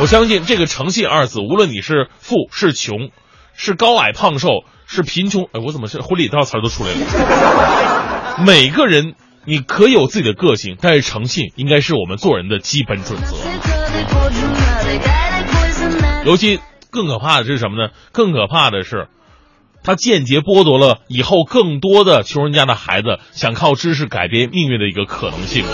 [0.00, 3.10] 我相信这个“诚信”二字，无论你是富是穷，
[3.54, 8.42] 是高矮胖瘦，是贫穷，哎，我怎么是婚礼套词都出来了？
[8.44, 9.14] 每个人
[9.44, 13.36] 你可以有自己的个性，但是诚信应该是我们做人的基本准则。
[16.24, 16.58] 尤其
[16.90, 17.92] 更可怕的是什么呢？
[18.10, 19.06] 更可怕的是，
[19.84, 25.64] 它间接剥夺了以后更多的穷人家的孩子想靠知识改变命运的一个可能性。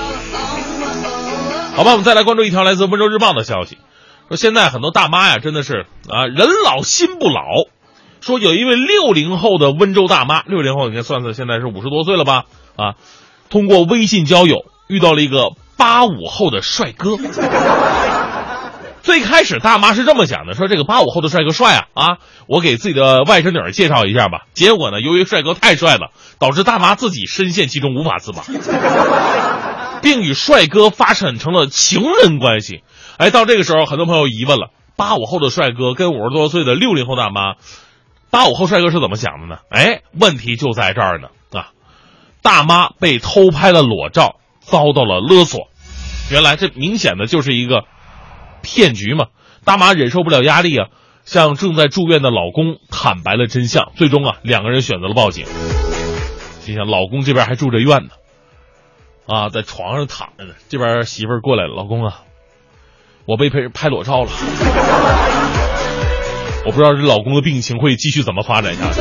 [1.81, 3.79] 好吧，我们再来关注一条来自温州日报的消息，
[4.29, 7.41] 说现在很多大妈呀，真的是啊，人老心不老。
[8.21, 12.43] 说有一位六零后的温州大妈，六零后你看算算，现在是五十多岁了吧？
[12.77, 12.97] 啊，
[13.49, 17.17] 通过微信交友遇到了一个八五后的帅哥。
[19.03, 24.41] 最开始大妈是这么想的，说这个八五后的帅哥帅啊啊，我给自己的外甥女儿介绍一下吧。
[24.53, 28.43] 结果呢，由于帅哥太帅了，导致大妈自己深陷其中无法自拔，
[30.03, 32.83] 并与帅哥发展成了情人关系。
[33.17, 37.55] 哎，到这个时候，很多朋友疑问了：八五后的帅哥跟五十多岁的六零后大妈，
[38.31, 39.61] 八五后帅哥是怎么想的呢？
[39.71, 41.73] 哎，问题就在这儿呢啊！
[42.43, 45.69] 大妈被偷拍了裸照，遭到了勒索。
[46.31, 47.85] 原来这明显的就是一个
[48.63, 49.27] 骗局嘛！
[49.65, 50.89] 大妈忍受不了压力啊，
[51.25, 53.93] 向正在住院的老公坦白了真相。
[53.97, 55.45] 最终啊，两个人选择了报警。
[56.61, 58.11] 心想老公这边还住着院呢，
[59.31, 60.55] 啊，在床上躺着呢。
[60.69, 62.23] 这边媳妇儿过来了，老公啊，
[63.27, 64.31] 我被拍拍裸照了。
[66.67, 69.01] 我不知道这老公的病情会继续怎么发展下去。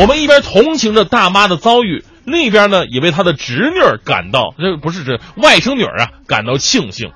[0.00, 2.04] 我们一边同情着大妈的遭遇。
[2.28, 7.12] 那边呢，也为她的侄女感到，这不是这外甥女啊，感到庆幸。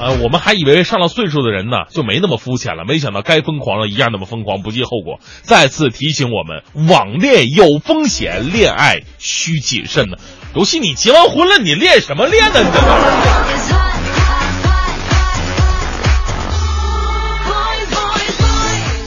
[0.00, 5.20] 呃，我们还以为上了岁数的人呢就没那么肤浅了，没想到该疯狂了一样那么疯狂，不计后果。
[5.42, 10.16] 再次提醒我们，网恋有风险，恋爱需谨慎呢。
[10.54, 12.60] 尤其你结完婚了，你恋什么恋呢？
[12.62, 12.70] 你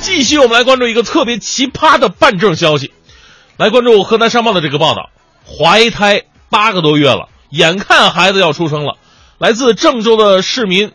[0.04, 2.94] 这继续，我们来关注一个特别奇葩的办证消息。
[3.58, 5.10] 来关注河南商报的这个报道，
[5.44, 6.22] 怀胎
[6.52, 8.98] 八个多月了，眼看孩子要出生了，
[9.39, 10.91] 来自郑州的市民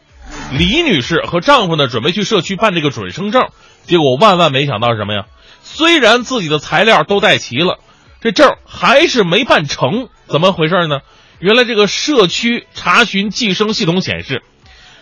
[0.52, 3.48] 李女士和丈夫呢，准备去社区办这个准生证，
[3.84, 5.24] 结果万万没想到什么呀？
[5.62, 7.78] 虽然自己的材料都带齐了，
[8.20, 11.00] 这证还是没办成，怎么回事呢？
[11.40, 14.42] 原来这个社区查询计生系统显示，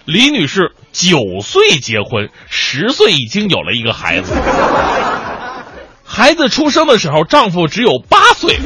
[0.04, 4.34] 李女士九岁结婚，十岁已经有了一个孩子。
[6.04, 8.58] 孩子出生的时候，丈夫只有八岁。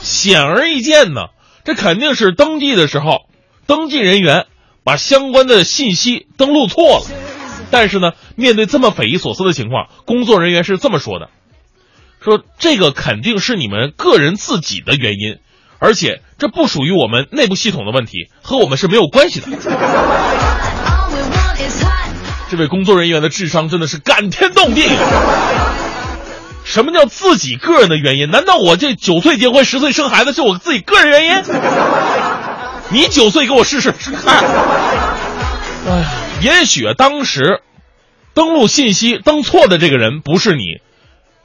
[0.00, 1.22] 显而易见呢，
[1.66, 3.26] 这肯定是登记的时候，
[3.66, 4.46] 登记人员
[4.84, 7.06] 把相关的信息登录错了。
[7.72, 11.28] 但是呢，面对这么匪夷所思的情况，工作人员是这么说的：
[12.24, 15.38] 说这个肯定是你们个人自己的原因，
[15.80, 19.48] 而且这不属于我们内部系统的问题，和我们是没有关系的。
[22.48, 24.82] 这位工作人员的智商真的是感天动地。
[26.66, 28.28] 什么叫自己个人的原因？
[28.28, 31.42] 难道我这九岁结婚、十岁生孩子是我自己个人原因？
[32.90, 34.44] 你九岁给我试试看。
[35.88, 36.04] 哎，
[36.42, 37.62] 也许当时
[38.34, 40.80] 登录信息登错的这个人不是你，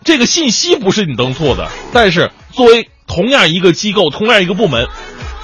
[0.03, 4.88] 这个信息不是你登错的，但是作为同样一个机构、同样一个部门，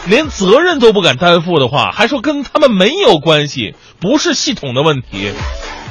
[0.07, 3.75] 连责任都不敢担负的话，还说跟他们没有关系。
[3.99, 5.31] 不是系统的问题，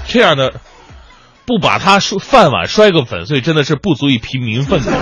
[0.08, 0.54] 这样的
[1.46, 4.90] 不把他摔饭碗摔个粉碎，真的是不足以平民愤怒。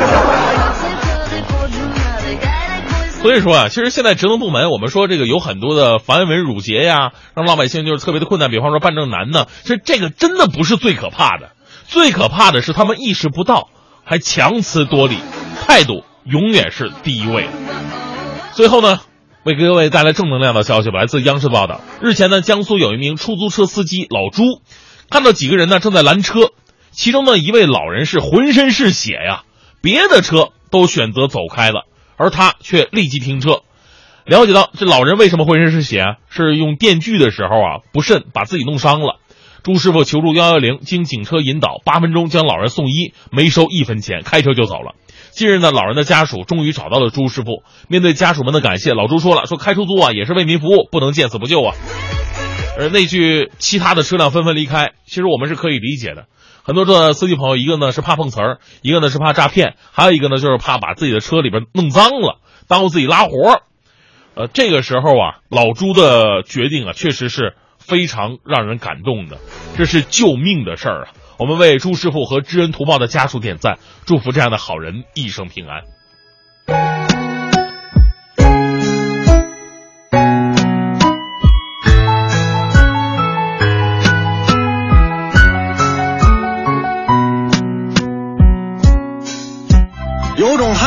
[3.23, 8.51] 所以说啊，其实现在职能部门，我们说这个有很多的繁文缛节呀，让老百姓就是特别的困难。
[8.51, 11.53] 比方说办证难呢，其实这个真的不是最可怕的，
[11.87, 13.71] 最可怕的是他们意识不到，
[14.05, 15.17] 还强词夺理，
[15.67, 17.49] 态度永远是第一位。
[18.53, 19.01] 最后呢？
[19.45, 21.83] 为各位带来正能量的消息吧，来自央视的报道。
[22.01, 24.43] 日前呢，江苏有一名出租车司机老朱，
[25.15, 26.51] 看到几个人呢正在拦车，
[26.91, 29.45] 其中呢一位老人是浑身是血呀，
[29.81, 31.85] 别的车都选择走开了，
[32.17, 33.61] 而他却立即停车。
[34.25, 36.17] 了解到这老人为什么浑身是血啊？
[36.31, 39.21] 是用电锯的时候啊不慎把自己弄伤了。
[39.63, 44.97] 朱师傅求助幺幺零，经警车引导，八分钟将老人送医，没收一分钱，开车就走了。
[45.31, 47.63] 近日呢，老人的家属终于找到了朱师傅。
[47.87, 51.77] 面对家属们的感谢，老朱说了：“说开出租啊，也是为民服务，不能见死不救啊。”
[52.77, 56.27] 而那句其他的车辆纷纷离开，其实我们是可以理解的。
[56.63, 63.63] 很多的司机朋友，一个呢是怕碰瓷儿，一个呢是怕诈骗，还有一个呢就是怕把自己的车里边弄脏了，耽误自己拉活儿。
[64.35, 69.39] 呃，这个时候啊，老朱的决定啊，确实是非常让人感动的，
[69.77, 71.09] 这是救命的事儿啊。
[71.39, 75.83] 我们为朱师傅和知恩图报的家属点赞，祝福这样的好人一生平安。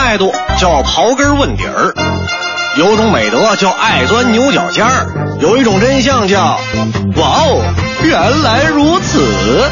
[0.08, 1.94] 态度叫刨根问底儿，
[2.78, 6.58] 有种美德叫爱钻牛角尖儿，有一种真相叫
[7.18, 7.62] 哇哦，
[8.06, 9.70] 原来如此。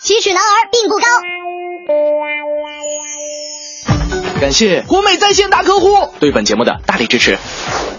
[0.00, 1.04] 奇齿男儿并不高。
[4.40, 7.38] 感谢国美在线大客户对本节目的大力支持。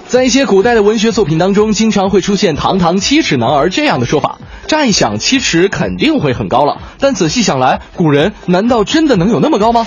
[0.07, 4.39] 在一些古代的文学作品当中，经常会出现“堂堂七尺男儿”这样的说法。
[4.65, 9.85] 乍一想，七尺肯定会很高了，但仔细想来，古人难道真的能有那么高吗？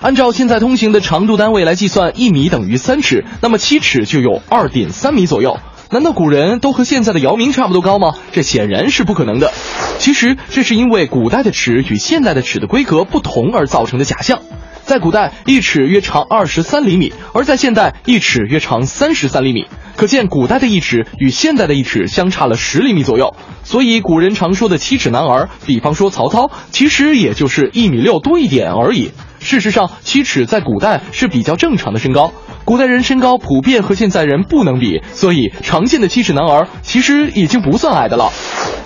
[0.00, 5.56] 按照现在通行的长度单位来计算，一米等于三尺，那么七尺就有二点三米左右。
[5.94, 8.14] 难道古人都和现在的姚明差不多高吗？
[8.32, 9.52] 这显然是不可能的。
[10.00, 14.40] 其实这是因为古代的尺与现代的尺的规格不同而造成的假象。
[14.82, 19.66] 在古代，一尺约长二十三厘米，而在现代，一尺约长三十三厘米。
[19.94, 23.36] 可见，古代的一尺与现代的一尺相差了十厘米左右。
[23.62, 29.12] 所以，古人常说的七尺男儿，比方说曹操，其实也就是一米六多一点而已。
[29.44, 32.32] 事实上，七尺在古代是比较正常的身高。
[32.64, 38.32] 古代人身高普遍和现在人不能比，所以常见的七尺男儿其实已经不算矮的了。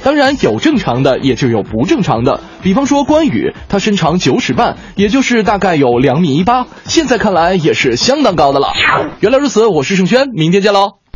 [0.02, 2.40] 当然，有正常的，也就有不正常的。
[2.60, 8.72] 比方说关羽，他身长九尺半，也就是大概有两米一八，现在看来也是相当高的了。
[9.20, 11.07] 原来如此，我是盛轩，明天见喽。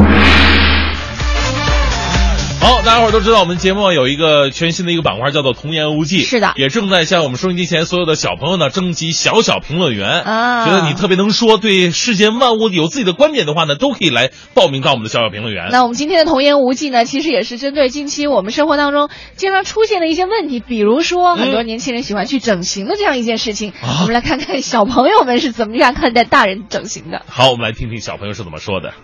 [2.63, 6.23] 好，大家伙儿都知道，我们节目有一个全新的一个板块，叫做“童言无忌”。
[6.25, 10.65] 是的，也正在向我们收音机前所有的小朋友呢征集小小评论员啊。
[10.65, 15.71] 觉得你特别能说，对世间万物有自己的观点的话呢，都可以来报名到我们的小小评论员。
[15.73, 23.73] 那我们今天的“童言无忌”呢，其实也是针对近期我们生活当中经常出现的一些问题，比如说很多年轻人喜欢去整形的这样一件事情。
[23.83, 27.23] 啊、我们来看看小朋友们是怎么样看待大人整形的。
[27.27, 28.95] 好，我们来听听小朋友是怎么说的。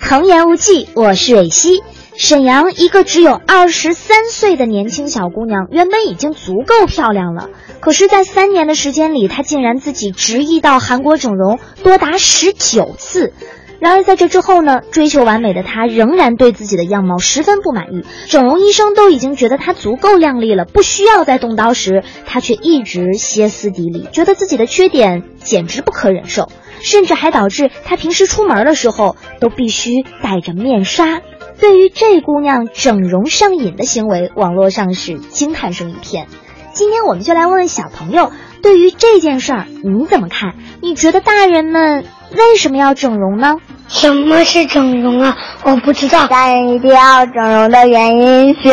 [0.00, 1.82] 童言无忌，我是蕊希。
[2.16, 13.34] 沈阳一个只有二十三岁的年轻小姑娘，原本已经足够漂亮了，可是，在三年的时间里，她竟然自己执意到韩国整容，多达十九次。
[13.80, 18.04] 然而，在这之后呢，追求完美的她仍然对自己的样貌十分不满意。
[18.28, 26.48] 整容医生都已经觉得她足够靓丽了，不需要再动刀时，她却一直歇斯底里，觉得自己的缺点简直不可忍受。
[26.82, 31.20] 甚至还导致她平时出门的时候都必须戴着面纱。
[31.60, 36.28] 对于这姑娘整容上瘾的行为，网络上是惊叹声一片。
[36.78, 38.30] 今天我们就来问问小朋友，
[38.62, 40.54] 对于这件事儿你怎么看？
[40.80, 43.56] 你觉得大人们为什么要整容呢？
[43.88, 45.36] 什么是整容啊？
[45.64, 46.28] 我不知道。
[46.28, 48.68] 大人一定要整容的原因是，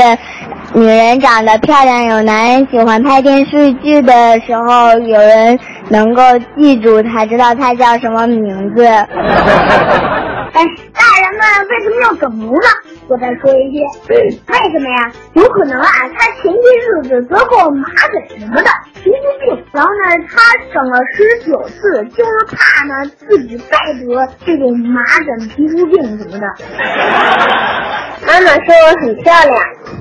[0.76, 5.58] 女人长得漂亮，有男人喜欢拍电视剧的时候，有人
[5.90, 6.22] 能够
[6.60, 8.86] 记住她，知道她叫什么名字。
[8.86, 12.68] 哎，大人们为什么要整容呢？
[13.08, 14.30] 我再说一遍，为
[14.72, 15.12] 什么呀？
[15.34, 20.42] 有可能啊，他前些日子得过麻疹什么的皮肤病，然后呢，他
[20.74, 26.48] 整了十九次，就是怕呢自己再得这种麻疹、皮肤病什么的。
[28.26, 29.56] 妈妈说我很漂亮，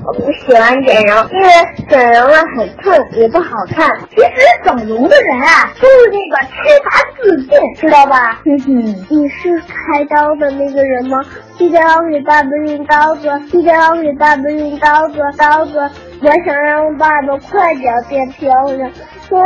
[0.07, 1.47] 我不喜欢整容，因为
[1.87, 3.95] 整容了很痛，也不好看。
[4.09, 4.31] 其实
[4.63, 6.89] 整容的人啊，都是那个缺乏
[7.21, 7.49] 自信，
[7.79, 8.41] 知道吧？
[8.45, 11.23] 嗯哼，你是开刀的那个人吗？
[11.57, 15.77] 记得要给爸爸用刀刀子，一定要给爸爸用刀子，刀子。
[16.21, 18.89] 我想让爸爸快点变漂亮，
[19.31, 19.45] 因为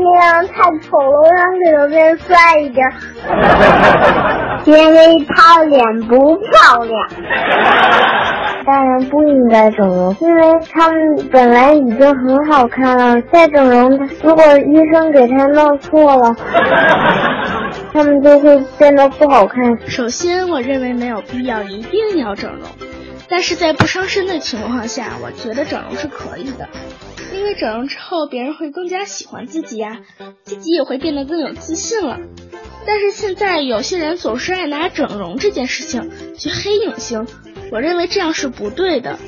[0.00, 2.86] 那样太丑了，我想给他变帅一点。
[4.64, 7.08] 因为他脸不漂亮。
[8.64, 10.40] 当然不应该整容，因为
[10.72, 16.36] 他们本来已经很好看了，再整容，如果医生给他弄错了，
[17.92, 19.76] 他们就会变得不好看。
[19.88, 22.60] 首先，我认为没有必要一定要整容，
[23.32, 26.68] 但是在不伤身的情况下，我觉得整容是可以的。
[27.34, 30.00] 因为整容之后，别人会更加喜欢自己呀，
[30.44, 32.18] 自己也会变得更有自信了。
[32.86, 37.26] 但是现在有些人总是爱拿整容这件事情去黑影星，
[37.70, 39.18] 我认为这样是不对的。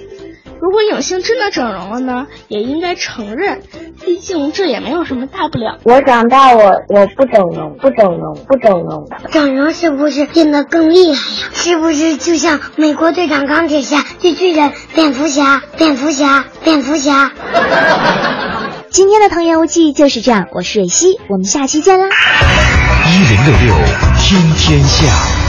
[0.61, 3.63] 如果影星真的整容了呢，也应该承认，
[4.05, 5.79] 毕竟这也没有什么大不了。
[5.83, 9.09] 我长大我我不整容，不整容，不整容。
[9.33, 11.49] 整容是不是变得更厉害呀？
[11.53, 17.33] 是不是就像美国队长钢铁侠、绿巨人、蝙蝠侠、蝙蝠侠、蝙蝠侠？
[18.91, 22.07] 今天的童言无忌就是这样，我是蕊希，我们下期见啦！
[23.07, 23.75] 一零六六
[24.19, 25.44] 听天下。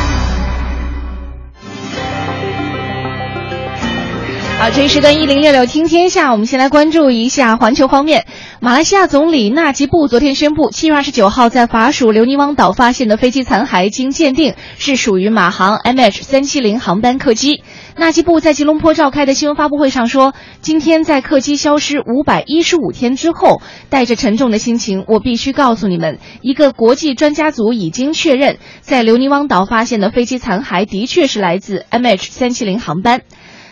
[4.57, 8.25] 好，这一时段一零六六听天下，我们先来关注一下环球方面。
[8.61, 17.63] 马来西亚总理纳吉布昨天宣布，七月二十九号在法属留尼汪岛发现的飞机残骸，经鉴定是属于马航 MH 三七零航班客机。
[17.97, 33.21] 纳吉布在吉隆坡召开的新闻发布会上说，今天在客机消失五百一十五天之后，带着沉重的心情，我必须告诉你们，一个国际专家组已经确认，在留尼汪岛发现的飞机残骸的确是来自 MH 三七零航班。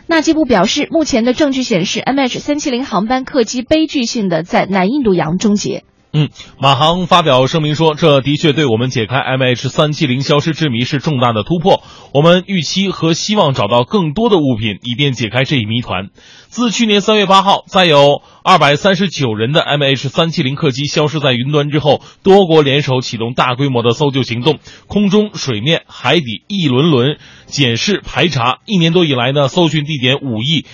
[0.05, 5.85] 纳吉布表示，目前的证据显示，MH 三七零航班客机悲剧性的在南印度洋终结。
[6.15, 11.81] 嗯，马航发表声明说，这的确对我们解开 MH 三七零消失之谜是重大的突破。
[12.13, 16.09] 我们预期和希望找到更多的物品，以便解开这一谜团。
[16.49, 28.59] 自去年三月八号，再有二百三十九人的 MH 三七零客机消失在云端之后，多国联手启动大规模的搜救行动，空中、水面、海底一轮轮检视排查。
[28.67, 30.67] 一年多以来呢，搜寻地点五亿，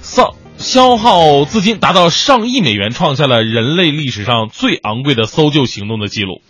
[0.00, 0.34] 扫。
[0.58, 6.42] 消耗资金达到上亿美元，创下了人类历史上最昂贵的搜救行动的记录。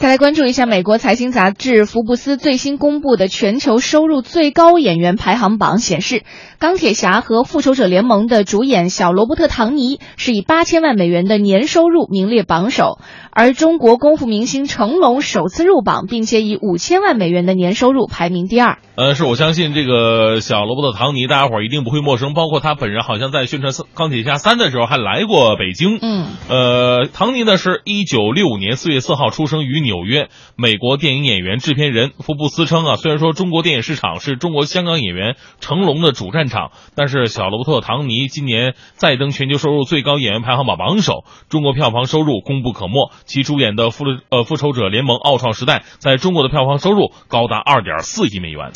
[0.00, 6.22] 再来关注一下美国财经杂志《福布斯》最新公布的全球收入最高演员排行榜显示，
[6.58, 12.98] 钢铁侠和复仇者联盟的主演小罗伯特·唐尼是以八千万美元的年收入名列榜首，
[13.30, 18.78] 而中国功夫明星成龙首次入榜，并且以五千万美元的年收入排名第二。
[18.94, 25.98] 呃，是我相信这个小罗伯特·唐尼，大家伙儿一定不会陌生，包括他本人，好像在宣传《钢铁侠三》的时候还来过北京。
[26.00, 32.12] 嗯，呃，唐尼呢是一九六五年四月四号出生于纽约，美国电影演员、制片人。
[32.20, 43.10] 福布斯称啊，虽然说中国电影市场是中国香港演员成龙的主战场，但是小罗伯特·唐尼今年再登全球收入最高演员排行榜榜首，中国票房收入功不可没。
[43.24, 48.70] 其主演的《复呃复仇者联盟：奥创时代》在中国的票房收入高达二点四亿美元。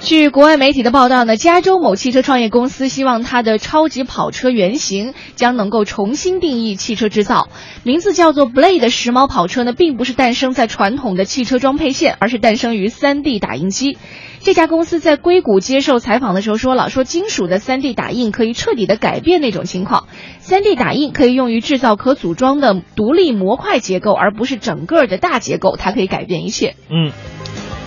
[0.00, 7.48] 据国外媒体的报道呢，加州某汽车创业公司希望它的超级跑车原型将能够重新定义汽车制造，
[7.82, 13.98] 名字叫做 Blade 的时髦跑车呢，并不是诞生在传统的汽车装配线，而是诞生于 3D 打印机。
[14.40, 20.08] 这家公司在硅谷接受采访的时候说了，说金属的 3D 打印可以彻底的改变那种情况
[20.40, 26.74] ，3D 打印可以用于制造可组装的独立模块结构，而不是整个的大结构，它可以改变一切。
[26.90, 27.12] 嗯。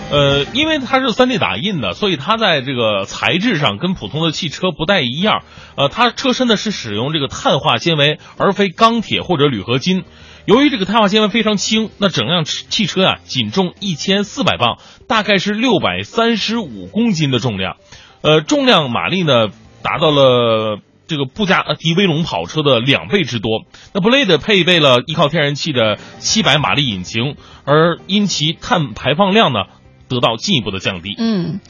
[0.08, 5.42] 呃，因为它是三 D 打印的，所以它在这个材质上跟普通的汽车不太一样。
[5.76, 10.04] 呃，它车身呢是使用这个碳化纤维，而非钢铁或者铝合金。
[10.46, 14.78] 由于这个碳化纤维非常轻，那整辆汽车啊仅重一千四百磅，
[15.08, 17.78] 大概是六百三十五公斤的重量。
[18.22, 19.48] 呃，重量马力呢
[19.82, 20.78] 达到了
[21.08, 23.64] 这个布加迪威龙跑车的两倍之多。
[23.92, 27.34] 那 Blade 配备了依靠天然气的七百马力引擎，
[27.64, 29.64] 而因其碳排放量呢。
[30.08, 31.14] 得到进一步的降低。
[31.18, 31.60] 嗯，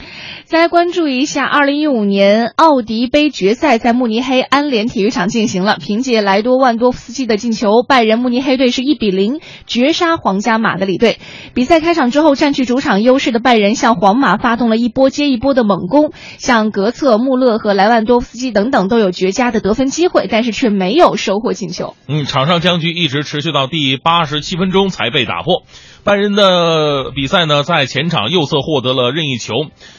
[0.45, 5.77] 再来关注一下，二零一五年奥迪杯决赛在慕尼黑安联体育场进行了。
[5.79, 11.17] 凭借莱多万多夫斯基的进球，拜仁慕尼黑队是一比零绝杀皇家马德里队。
[11.53, 21.95] 比赛开场之后，占据主场优势的拜仁向皇马发动了一波接一波的猛攻，像格策、穆勒和莱万多夫斯基等等都有绝佳的得分机会，但是却没有收获进球。
[22.07, 25.63] 嗯，场上僵局一直持续到第八十七分钟才被打破。
[26.07, 29.53] 拜仁的比赛呢，在前场右侧获得了任意球，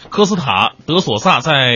[0.08, 1.74] 科斯塔德索萨在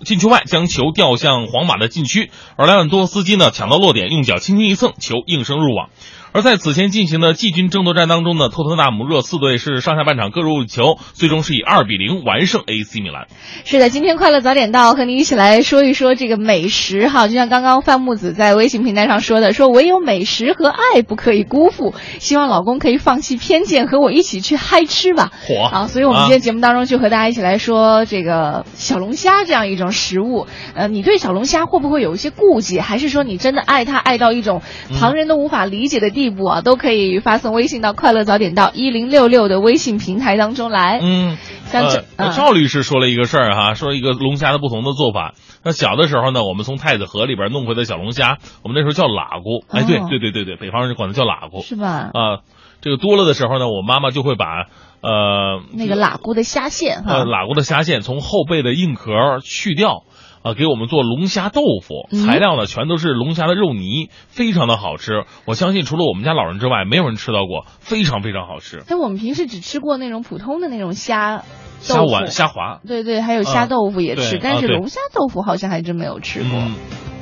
[0.00, 5.90] 禁区外将球吊向皇马的禁区，而莱万多斯基呢抢到落点，用脚轻轻一蹭，球应声入网。
[6.32, 13.26] 而在此前进行的季军争夺战当中呢，托特纳姆热刺队是上下半场各入一球，最终是以二比零完胜 AC 米兰。
[13.64, 17.26] 是的，今天快乐早点到，和你一起来说一说这个美食哈。
[17.28, 25.32] 就像刚刚范木子在微信平台上说的，说唯有美食和爱不可以辜负，希望老公可以放弃偏见，和我一起去嗨吃吧。
[25.46, 25.86] 火啊！
[25.86, 30.46] 所以我们今天节目当中就和大家一起来说这个小龙虾这样一种食物。
[30.74, 34.60] 呃，你对小龙虾会不会有一些顾忌，还是说你真的爱它爱到一种
[34.98, 36.60] 旁人都无法理解的地步啊？
[36.60, 41.00] 都可以发送微信到快乐早点到一零六六的微信平台当中来。
[41.02, 45.34] 嗯，像这赵律师说了一个事儿哈，说一个龙虾的不同的做法。
[45.64, 49.64] 那小的时候呢，我们从太子河里边弄回的小龙虾，我们那时候叫喇咕。
[49.70, 52.10] 哎，对对对对对，北方人管它叫喇咕，是吧？
[52.12, 52.40] 啊，
[52.80, 54.66] 这个多了的时候呢，我妈妈就会把
[55.02, 59.12] 呃那个喇咕的虾线哈，喇咕的虾线从后背的硬壳
[59.42, 60.04] 去掉。
[60.46, 65.24] 啊，给我们做龙虾豆腐，材料呢全都是龙虾的肉泥，非常的好吃。
[65.44, 68.84] 我相信除了我们家老人之外，没有人吃到过，非常非常好吃。
[68.86, 71.42] 但我们平时只吃过那种普通的那种虾
[71.80, 76.62] 虾丸、虾滑，对对，还有虾豆腐也吃，但是龙虾豆腐好像还真没有吃过。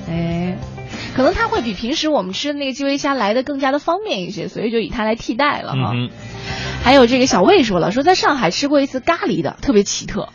[0.07, 0.59] 哎，
[1.17, 5.95] 可能它会比平时我们吃的那个基围虾来的更加的方便一些，所以就以它来替代了哈。
[6.83, 10.29] 还有这个小魏说了，说在上海吃过一次咖喱的，特别奇特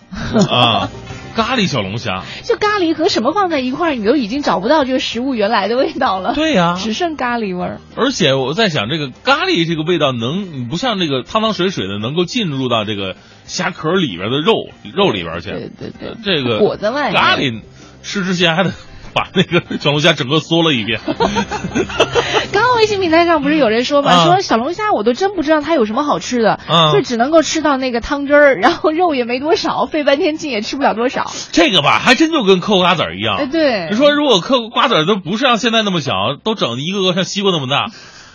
[0.49, 0.89] 啊。
[1.35, 6.33] 咖喱小龙虾，就咖喱和什么放在一块儿，你都已经找不到这个食物原来的味道了。
[6.33, 7.81] 对呀，只剩咖喱味儿。
[7.95, 13.15] 而且我在想，这个咖喱这个味道能不像这个汤汤水水的，能够进入到这个
[13.45, 14.53] 虾壳里边的肉
[14.93, 15.49] 肉里边去？
[15.51, 17.21] 对对对，这个裹在外面。
[17.21, 17.61] 咖喱
[18.01, 18.71] 吃之前还得。
[19.13, 20.99] 把那个小龙虾整个嗦了一遍。
[22.51, 24.25] 刚刚微信平台上不是有人说嘛？
[24.25, 26.59] 说小龙虾我都真不知道它有什么好吃的，
[26.93, 31.31] 就只能够吃到那个汤汁儿，然后肉也没多少，费半天劲也吃不了多少。
[31.51, 33.37] 这个吧，还真就跟嗑瓜子儿一样。
[33.37, 33.87] 哎，对。
[33.91, 37.91] 你说如果嗑瓜子儿都不是像现在那么小，都整一个个像西瓜那么大，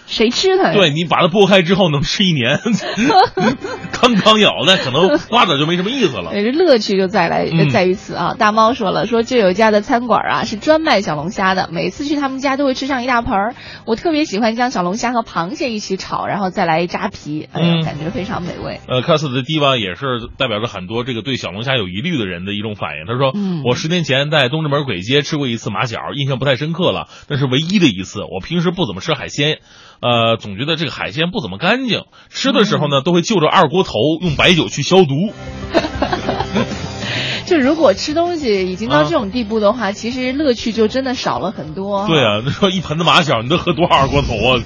[0.07, 0.74] 谁吃它呀？
[0.74, 2.61] 对你把它剥开之后能吃一年，
[4.00, 6.30] 刚刚咬那可能瓜子就没什么意思了。
[6.32, 8.34] 对，这乐趣就在来嗯在于此啊！
[8.38, 13.55] 大猫说了，说就有一家的餐馆啊是专卖小龙虾的，每次去他们家都会吃上一大盆儿。
[13.86, 18.80] 我特别喜欢将小龙虾和螃蟹一起炒，然后再来一扎皮，哎呀，嗯感觉非常美味。
[18.88, 20.05] 呃，卡斯的地方也是
[20.38, 23.07] 代表着很多这个对小龙虾有疑虑的人的一种反应。
[23.07, 28.20] 他说，嗯我十年前在东直门簋街吃过一次马小，印象不太深刻了，那是唯一的一次。
[28.22, 29.59] 我平时不怎么吃海鲜，
[30.01, 35.32] 呃，总觉得这个海鲜不怎么干净，吃的时候呢，都会就着二锅头用白酒去消毒。
[37.47, 42.07] 就如果吃东西已经到啊这种地步的话，其实乐趣就真的少了很多。
[42.07, 44.62] 对啊，那说一盆子马小，你都喝多少二锅头啊？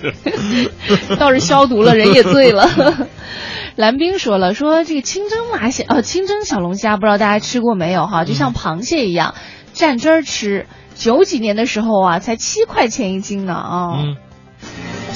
[0.86, 2.68] 这 倒是消毒了，人也醉了。
[3.74, 8.24] 蓝冰说了，说这个清蒸马小，呃，清蒸小龙虾，不知道大家吃过没有哈？
[8.24, 9.34] 就像螃蟹一样，
[9.74, 10.66] 蘸汁儿吃。
[10.94, 14.02] 九几年的时候啊，才七块钱一斤呢啊。
[14.02, 14.16] 嗯，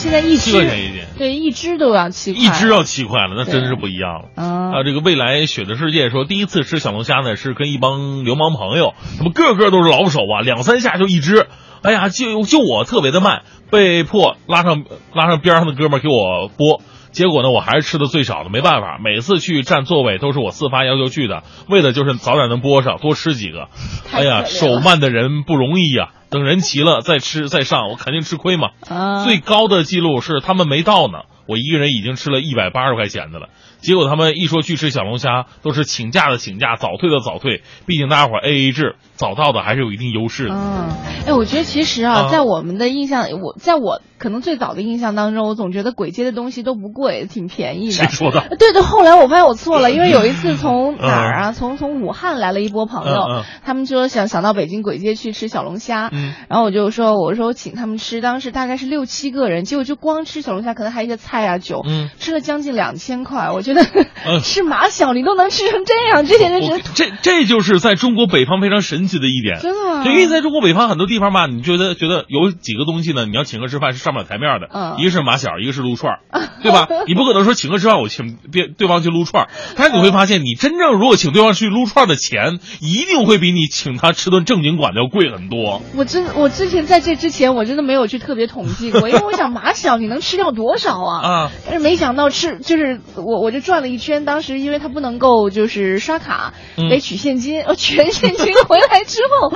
[0.03, 4.29] 现在一只钱一斤，对一只都要七块，一只要七块了，那真是不一样了。
[4.35, 11.47] 啊啊，这个未来雪的世界说，第一次吃小龙虾呢，是跟一帮流氓朋友，他们个个都是老手啊，两三下就一只。
[11.83, 14.85] 哎呀，就就我特别的慢，被迫拉上
[15.15, 16.81] 拉上边上的哥们儿给我剥。
[17.13, 23.69] 结果呢，我还是吃的最少的，没办法，每次去占座位都是我自发要求去的，为的就是早点能播上，多吃几个。
[24.13, 28.71] 哎呀，手慢的人不容易呀、等人齐了再吃再上，我肯定吃亏嘛。
[28.89, 33.49] 啊最高的记录是他们没到呢，我一个人已经吃了一百八十块钱的了。
[33.81, 37.63] 结果他们一说去吃小龙虾，都是请假的请假，早退的早退。
[37.85, 40.55] 毕竟大家伙 A A 制，早到的还是有一定优势的。
[40.55, 40.89] 嗯，
[41.27, 42.29] 哎，我觉得其实啊，啊。
[42.31, 47.93] 在我们的印象，我在我可能最早的印象当中，我总觉得鬼街的东西都不贵，挺便宜的。
[47.93, 48.49] 谁说的？
[48.59, 56.33] 对对，后来我发现我错了， 因为有一次从哪儿啊，从从武汉来了一波朋友，他们说想想到北京鬼街去吃小龙虾，嗯。
[56.49, 62.11] 然后我就说我说我请他们吃，当时大概是六七个人，结果就光吃小龙虾，可能还有一些菜啊酒，嗯。
[62.19, 63.83] 吃了将近两千块，我觉得、
[64.25, 64.41] 嗯。
[64.43, 69.61] 吃马小你都能吃成这样，这些人我是这这就是在中国北方非常神奇的一点。
[69.61, 74.69] 真的吗对因为在中国北方很多地方吧，你觉得觉得有几个东西呢，你要请客吃饭是上不了台面的。
[74.73, 76.21] 嗯一个是马小，一个是撸串儿，
[76.63, 76.89] 对吧？
[77.07, 85.83] 你不可能说请客吃饭我请别对方去撸串儿，但是你会发现，你真正如果请对方去撸串儿的钱，一定会比你请他吃顿正经馆子要贵很多。
[85.97, 91.20] 我真我之前在这之前我真的没有去特别统计过， 因为我想马小你能吃掉多少啊？
[91.23, 99.52] 啊，但是没想到吃就是我我就转了一圈，当时因为他不能够就是刷卡，嗯得取现金，哦全现金回来之后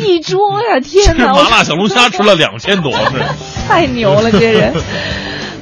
[0.00, 1.32] 一桌呀，天吃哪！
[1.32, 2.92] 麻辣小龙虾吃了两千多，
[3.68, 4.72] 太牛了，这人。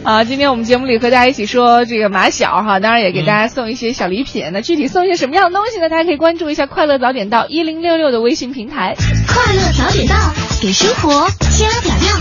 [0.05, 4.51] 啊，今天我们节目里和大家一起说这个马小哈，当然也给大家送一些小礼品。
[4.53, 5.89] 那具体送一些什么样的东西呢？
[5.91, 8.95] 大家可以关注一下“快乐早点到”一零六六的微信平台。
[9.27, 10.15] 快乐早点到，
[10.63, 12.15] 给生活加点料。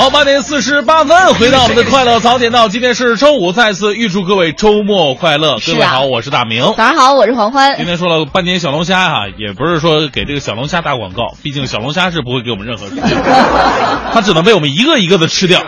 [0.00, 5.58] 好，八点四十八分，回到我们的快乐早点到，今天是周五，再次预祝各位周末快乐。
[5.58, 6.62] 各位好，我是大明。
[6.62, 7.76] 早上好，我是黄欢。
[7.76, 12.86] 今天说了半天小龙虾哈、也不是说给这个小龙虾打广告，毕竟小龙虾是不会给我们任何
[14.14, 15.60] 它只能被我们一个一个的吃掉。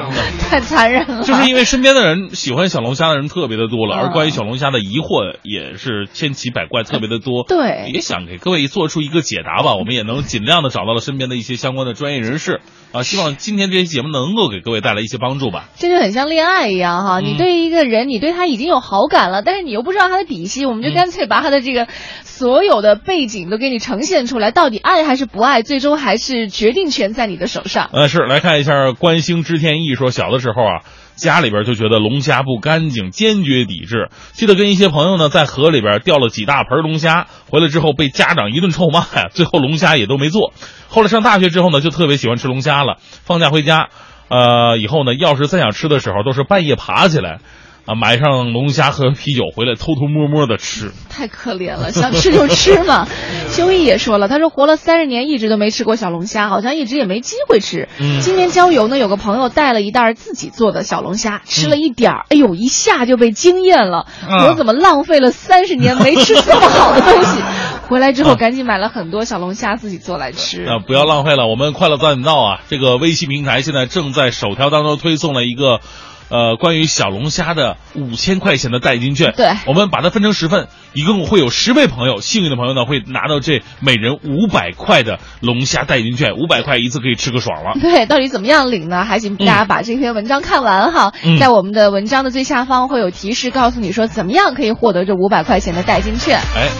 [0.48, 1.24] 太残忍了。
[1.24, 7.44] 就是因为身边的人喜欢小龙虾的人特别的多了，嗯而关于小龙虾的疑惑也是千奇百怪，特别的多。
[7.46, 15.68] 对也想给各位做出一个解答吧，我们也能尽量的找到了身边的一些相关的专业人士啊，希望今天这期节目能够给各位带来一些帮助吧。
[15.76, 21.88] 这就很像恋爱一样哈，嗯你对一个人，你对他已经有好感了，但是你又不知道他的底细，我们就干脆把他的这个
[22.22, 27.90] 所有的背景都给你呈现出来，到底爱还是不爱，最终还是决定权在你的手上。
[27.92, 30.80] 呃，是来看一下关星知天意说，小的时候啊，
[31.16, 34.08] 家里边就觉得龙虾不干净，坚决抵制。
[34.32, 40.52] 记得跟一些朋友呢在河里边钓了几大盆龙虾，回来之后被家长一顿臭骂呀，最后龙虾也都没做。
[40.88, 42.96] 后来上大学之后呢，就特别喜欢吃龙虾了。
[43.24, 43.88] 放假回家，
[44.32, 47.40] 呃，以后呢，要是再想吃的时候，都是半夜爬起来。
[47.84, 50.92] 啊，买上龙虾和啤酒回来，偷偷摸摸的吃。
[51.10, 53.06] 太可怜了，想吃就吃嘛。
[53.50, 57.88] 修一也说了，他说活了三十年，一直都没吃过小龙虾，好像一直也没机会吃。
[57.98, 64.06] 嗯今年郊游呢，有个朋友带了一袋自己做的小龙虾，吃了一点儿，哎呦，一下就被惊艳了。
[64.28, 67.42] 啊我怎么浪费了三十年没吃这么好的东西？
[67.88, 70.64] 回来之后啊赶紧买了很多小龙虾自己做来吃。
[70.64, 71.46] 啊，不要浪费了。
[71.46, 72.60] 我们快乐早点到啊！
[72.68, 75.80] 这个微信平台现在正在首条当中推送了一个，
[76.32, 79.34] 呃关于小龙虾的五千块钱的代金券。
[79.36, 87.78] 对，我们把它分成十份，一共会有十位朋友，幸运的朋友呢会拿到这每人五百块的龙虾代金券，五百块一次可以吃个爽了。
[87.78, 89.04] 对，到底怎么样领呢？
[89.04, 96.38] 还请大家把这篇文章看完哈，嗯在我们的文章的最下方会有提示，告诉你说怎么样可以获得这五百块钱的代金券。
[96.56, 96.70] 哎，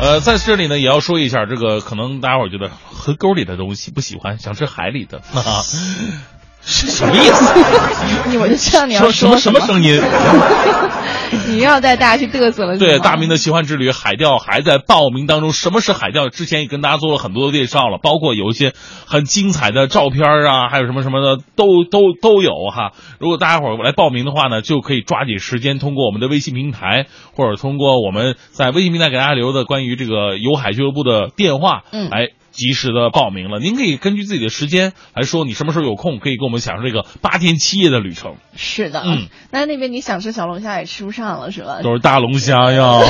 [0.00, 5.64] 呃，在这里呢，也要说一下，这个可能大家伙觉得河沟里的东西不喜欢，想吃海里的啊，
[6.66, 7.54] 是什么意思？
[8.28, 10.02] 你我就知道你要说什么什么声音？
[11.48, 12.76] 你要带大家去嘚瑟了？
[12.78, 15.52] 对，大明的奇幻之旅海钓还在报名当中。
[15.52, 16.28] 什么是海钓？
[16.28, 18.72] 之前也跟大家做了很多的介绍了，包括有一些
[19.06, 22.92] 很精彩的照片啊，还有什么什么的都都都有哈。
[23.20, 27.06] 如果大家伙儿来报名的话呢，就可以抓紧时间通过我们的微信平台，
[27.36, 32.28] 或者通过我们在微信平台给大家留的关于这个有海俱乐部的电话，嗯来。
[32.56, 38.36] 及时的报名了，您可以根据自己的时间来说，你什么时候有空，可以跟我们享受这个八天七夜的旅程。
[38.56, 41.80] 是的，嗯，那那边你想吃小龙虾也吃不上了是吧？
[41.82, 43.00] 都是大龙虾呀，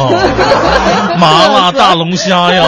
[1.19, 2.65] 麻辣大龙虾呀，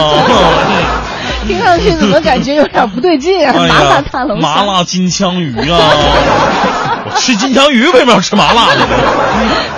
[1.45, 3.53] 听上去怎么感觉有点不对劲啊？
[3.55, 5.79] 哎麻辣大龙虾，麻辣金枪鱼啊！
[7.05, 8.87] 我吃金枪鱼为什么要吃麻辣的呢？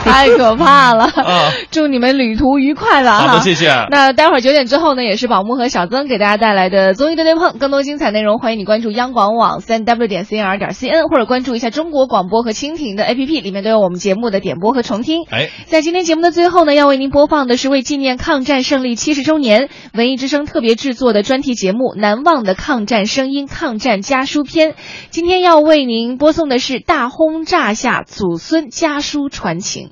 [0.12, 1.06] 太可怕了！
[1.16, 3.20] 啊祝你们旅途愉快吧！
[3.22, 3.68] 哈好的，谢谢。
[3.90, 15.24] 那待会儿九点之后呢，也是宝木和小曾给大家带来的综艺对对碰，更多精彩内容，欢迎你关注央广网三 w 点 cnr 点 cn，或者关注一下中国广播和蜻蜓的 APP，里面都有我们节目的点播和重听。
[15.30, 24.72] 哎，在今天节目的最后呢，要为您播放的是为纪念抗战胜利七十周年，文艺之声特别制作的专题节目《难忘的抗战声音·抗战家书篇》。
[25.10, 29.92] 今天要为您播送的是大轰炸下祖孙家书传情。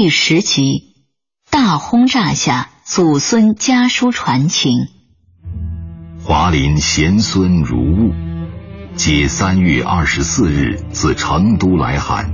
[0.00, 0.94] 第十集，
[1.50, 4.86] 大轰炸下，祖孙家书传情。
[6.22, 8.14] 华林贤孙如雾，
[8.94, 12.30] 皆三月二十四日自成都来函，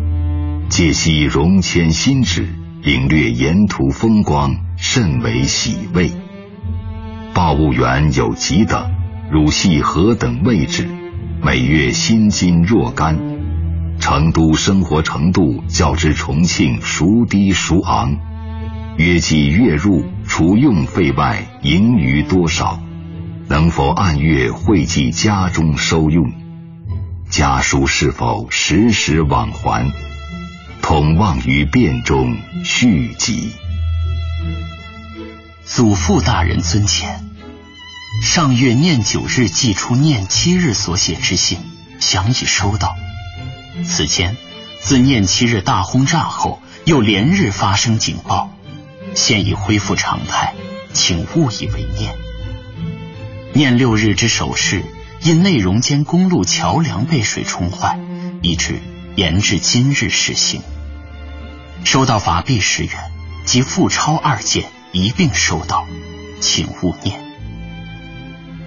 [0.69, 2.47] 借悉荣迁新址，
[2.83, 6.13] 领略沿途风光，甚为喜慰。
[7.33, 8.93] 报务员有几等，
[9.31, 10.87] 汝系何等位置？
[11.43, 13.19] 每月薪金若干。
[14.05, 18.15] 成都生活程度较之重庆孰低孰昂？
[18.99, 22.79] 约计月入除用费外，盈余多少？
[23.49, 26.31] 能否按月汇计家中收用？
[27.31, 29.91] 家书是否时时往还？
[30.83, 33.53] 统望于变中续集。
[35.65, 37.25] 祖父大人尊前，
[38.23, 41.57] 上月念九日寄出念七日所写之信，
[42.01, 42.95] 想已收到。
[43.83, 44.37] 此前，
[44.81, 48.51] 自念七日大轰炸后，又连日发生警报，
[49.15, 50.55] 现已恢复常态，
[50.93, 52.15] 请勿以为念。
[53.53, 54.85] 念六日之首事，
[55.23, 57.99] 因内容间公路桥梁被水冲坏，
[58.43, 58.81] 以致
[59.17, 60.63] 延至今日实行。
[61.85, 62.95] 收到法币十元
[63.45, 65.87] 及付钞二件一并收到，
[66.41, 67.21] 请勿念。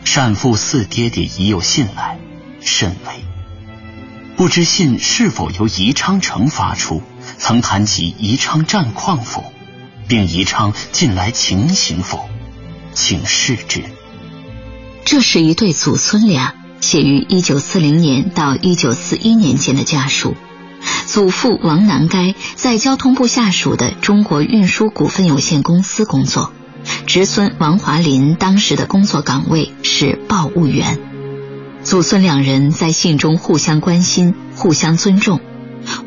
[0.04, 2.18] 善父四爹爹已有信来，
[2.62, 3.37] 甚为。
[4.38, 7.02] 不知信是否由宜昌城发出？
[7.40, 9.52] 曾谈及宜昌战况否？
[10.08, 12.30] 并宜昌近来情形否？
[12.94, 13.84] 请示之。
[15.04, 20.36] 这是一对祖孙俩写于一九四零年到一九四一年间的家书。
[21.08, 26.54] 祖父王南该在交通部下属的中国运输股份有限公司工作，
[27.08, 31.00] 侄孙王华林当时的工作岗位是报务员。
[31.88, 35.40] 祖孙两人在信中互相关心、互相尊重。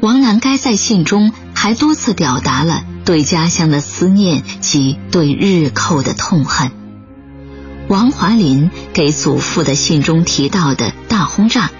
[0.02, 6.70] 王南该在信中还多次表达了对家乡的思念及对日寇的痛恨。
[7.88, 11.70] 王华林给祖父的信中提到的大轰炸，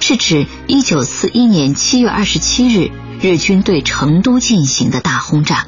[0.00, 5.66] 是指一九四一年七月二十七日日军对成都进行的大轰炸。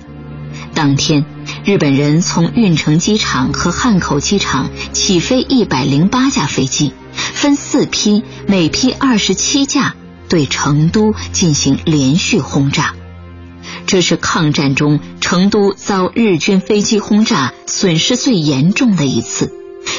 [0.73, 1.27] 当天，
[1.66, 6.94] 日本人从运城机场和汉口机场起飞一百零八架飞机，
[7.35, 9.94] 分四批，每批二十七架，
[10.28, 12.94] 对成都进行连续轰炸。
[13.86, 19.53] 这是抗战中成都遭日军飞机轰炸损失最严重的一次，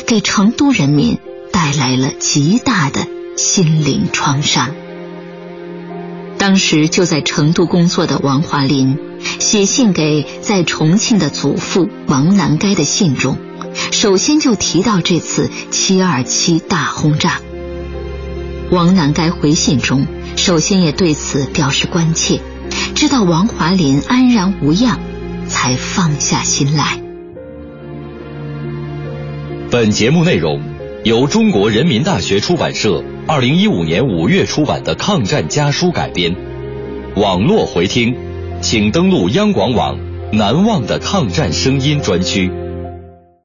[0.07, 1.19] 给成都人民
[1.51, 4.71] 带来了极大的心灵创伤。
[6.37, 8.97] 当时就在成都工作的王华林
[9.39, 13.37] 写信给在重庆的祖父王南该的信中，
[13.91, 17.39] 首先就提到这次七二七大轰炸。
[18.69, 22.39] 王南该回信中，首先也对此表示关切，
[22.95, 24.99] 知道王华林安然无恙，
[25.47, 26.99] 才放下心来。
[29.69, 30.61] 本节目内容
[31.03, 36.35] 由中国人民大学出版社二零一五年五月出版的《抗战家书》改编，
[37.15, 38.15] 网络回听，
[38.61, 39.97] 请登录央广网
[40.33, 42.51] “难忘的抗战声音”专区。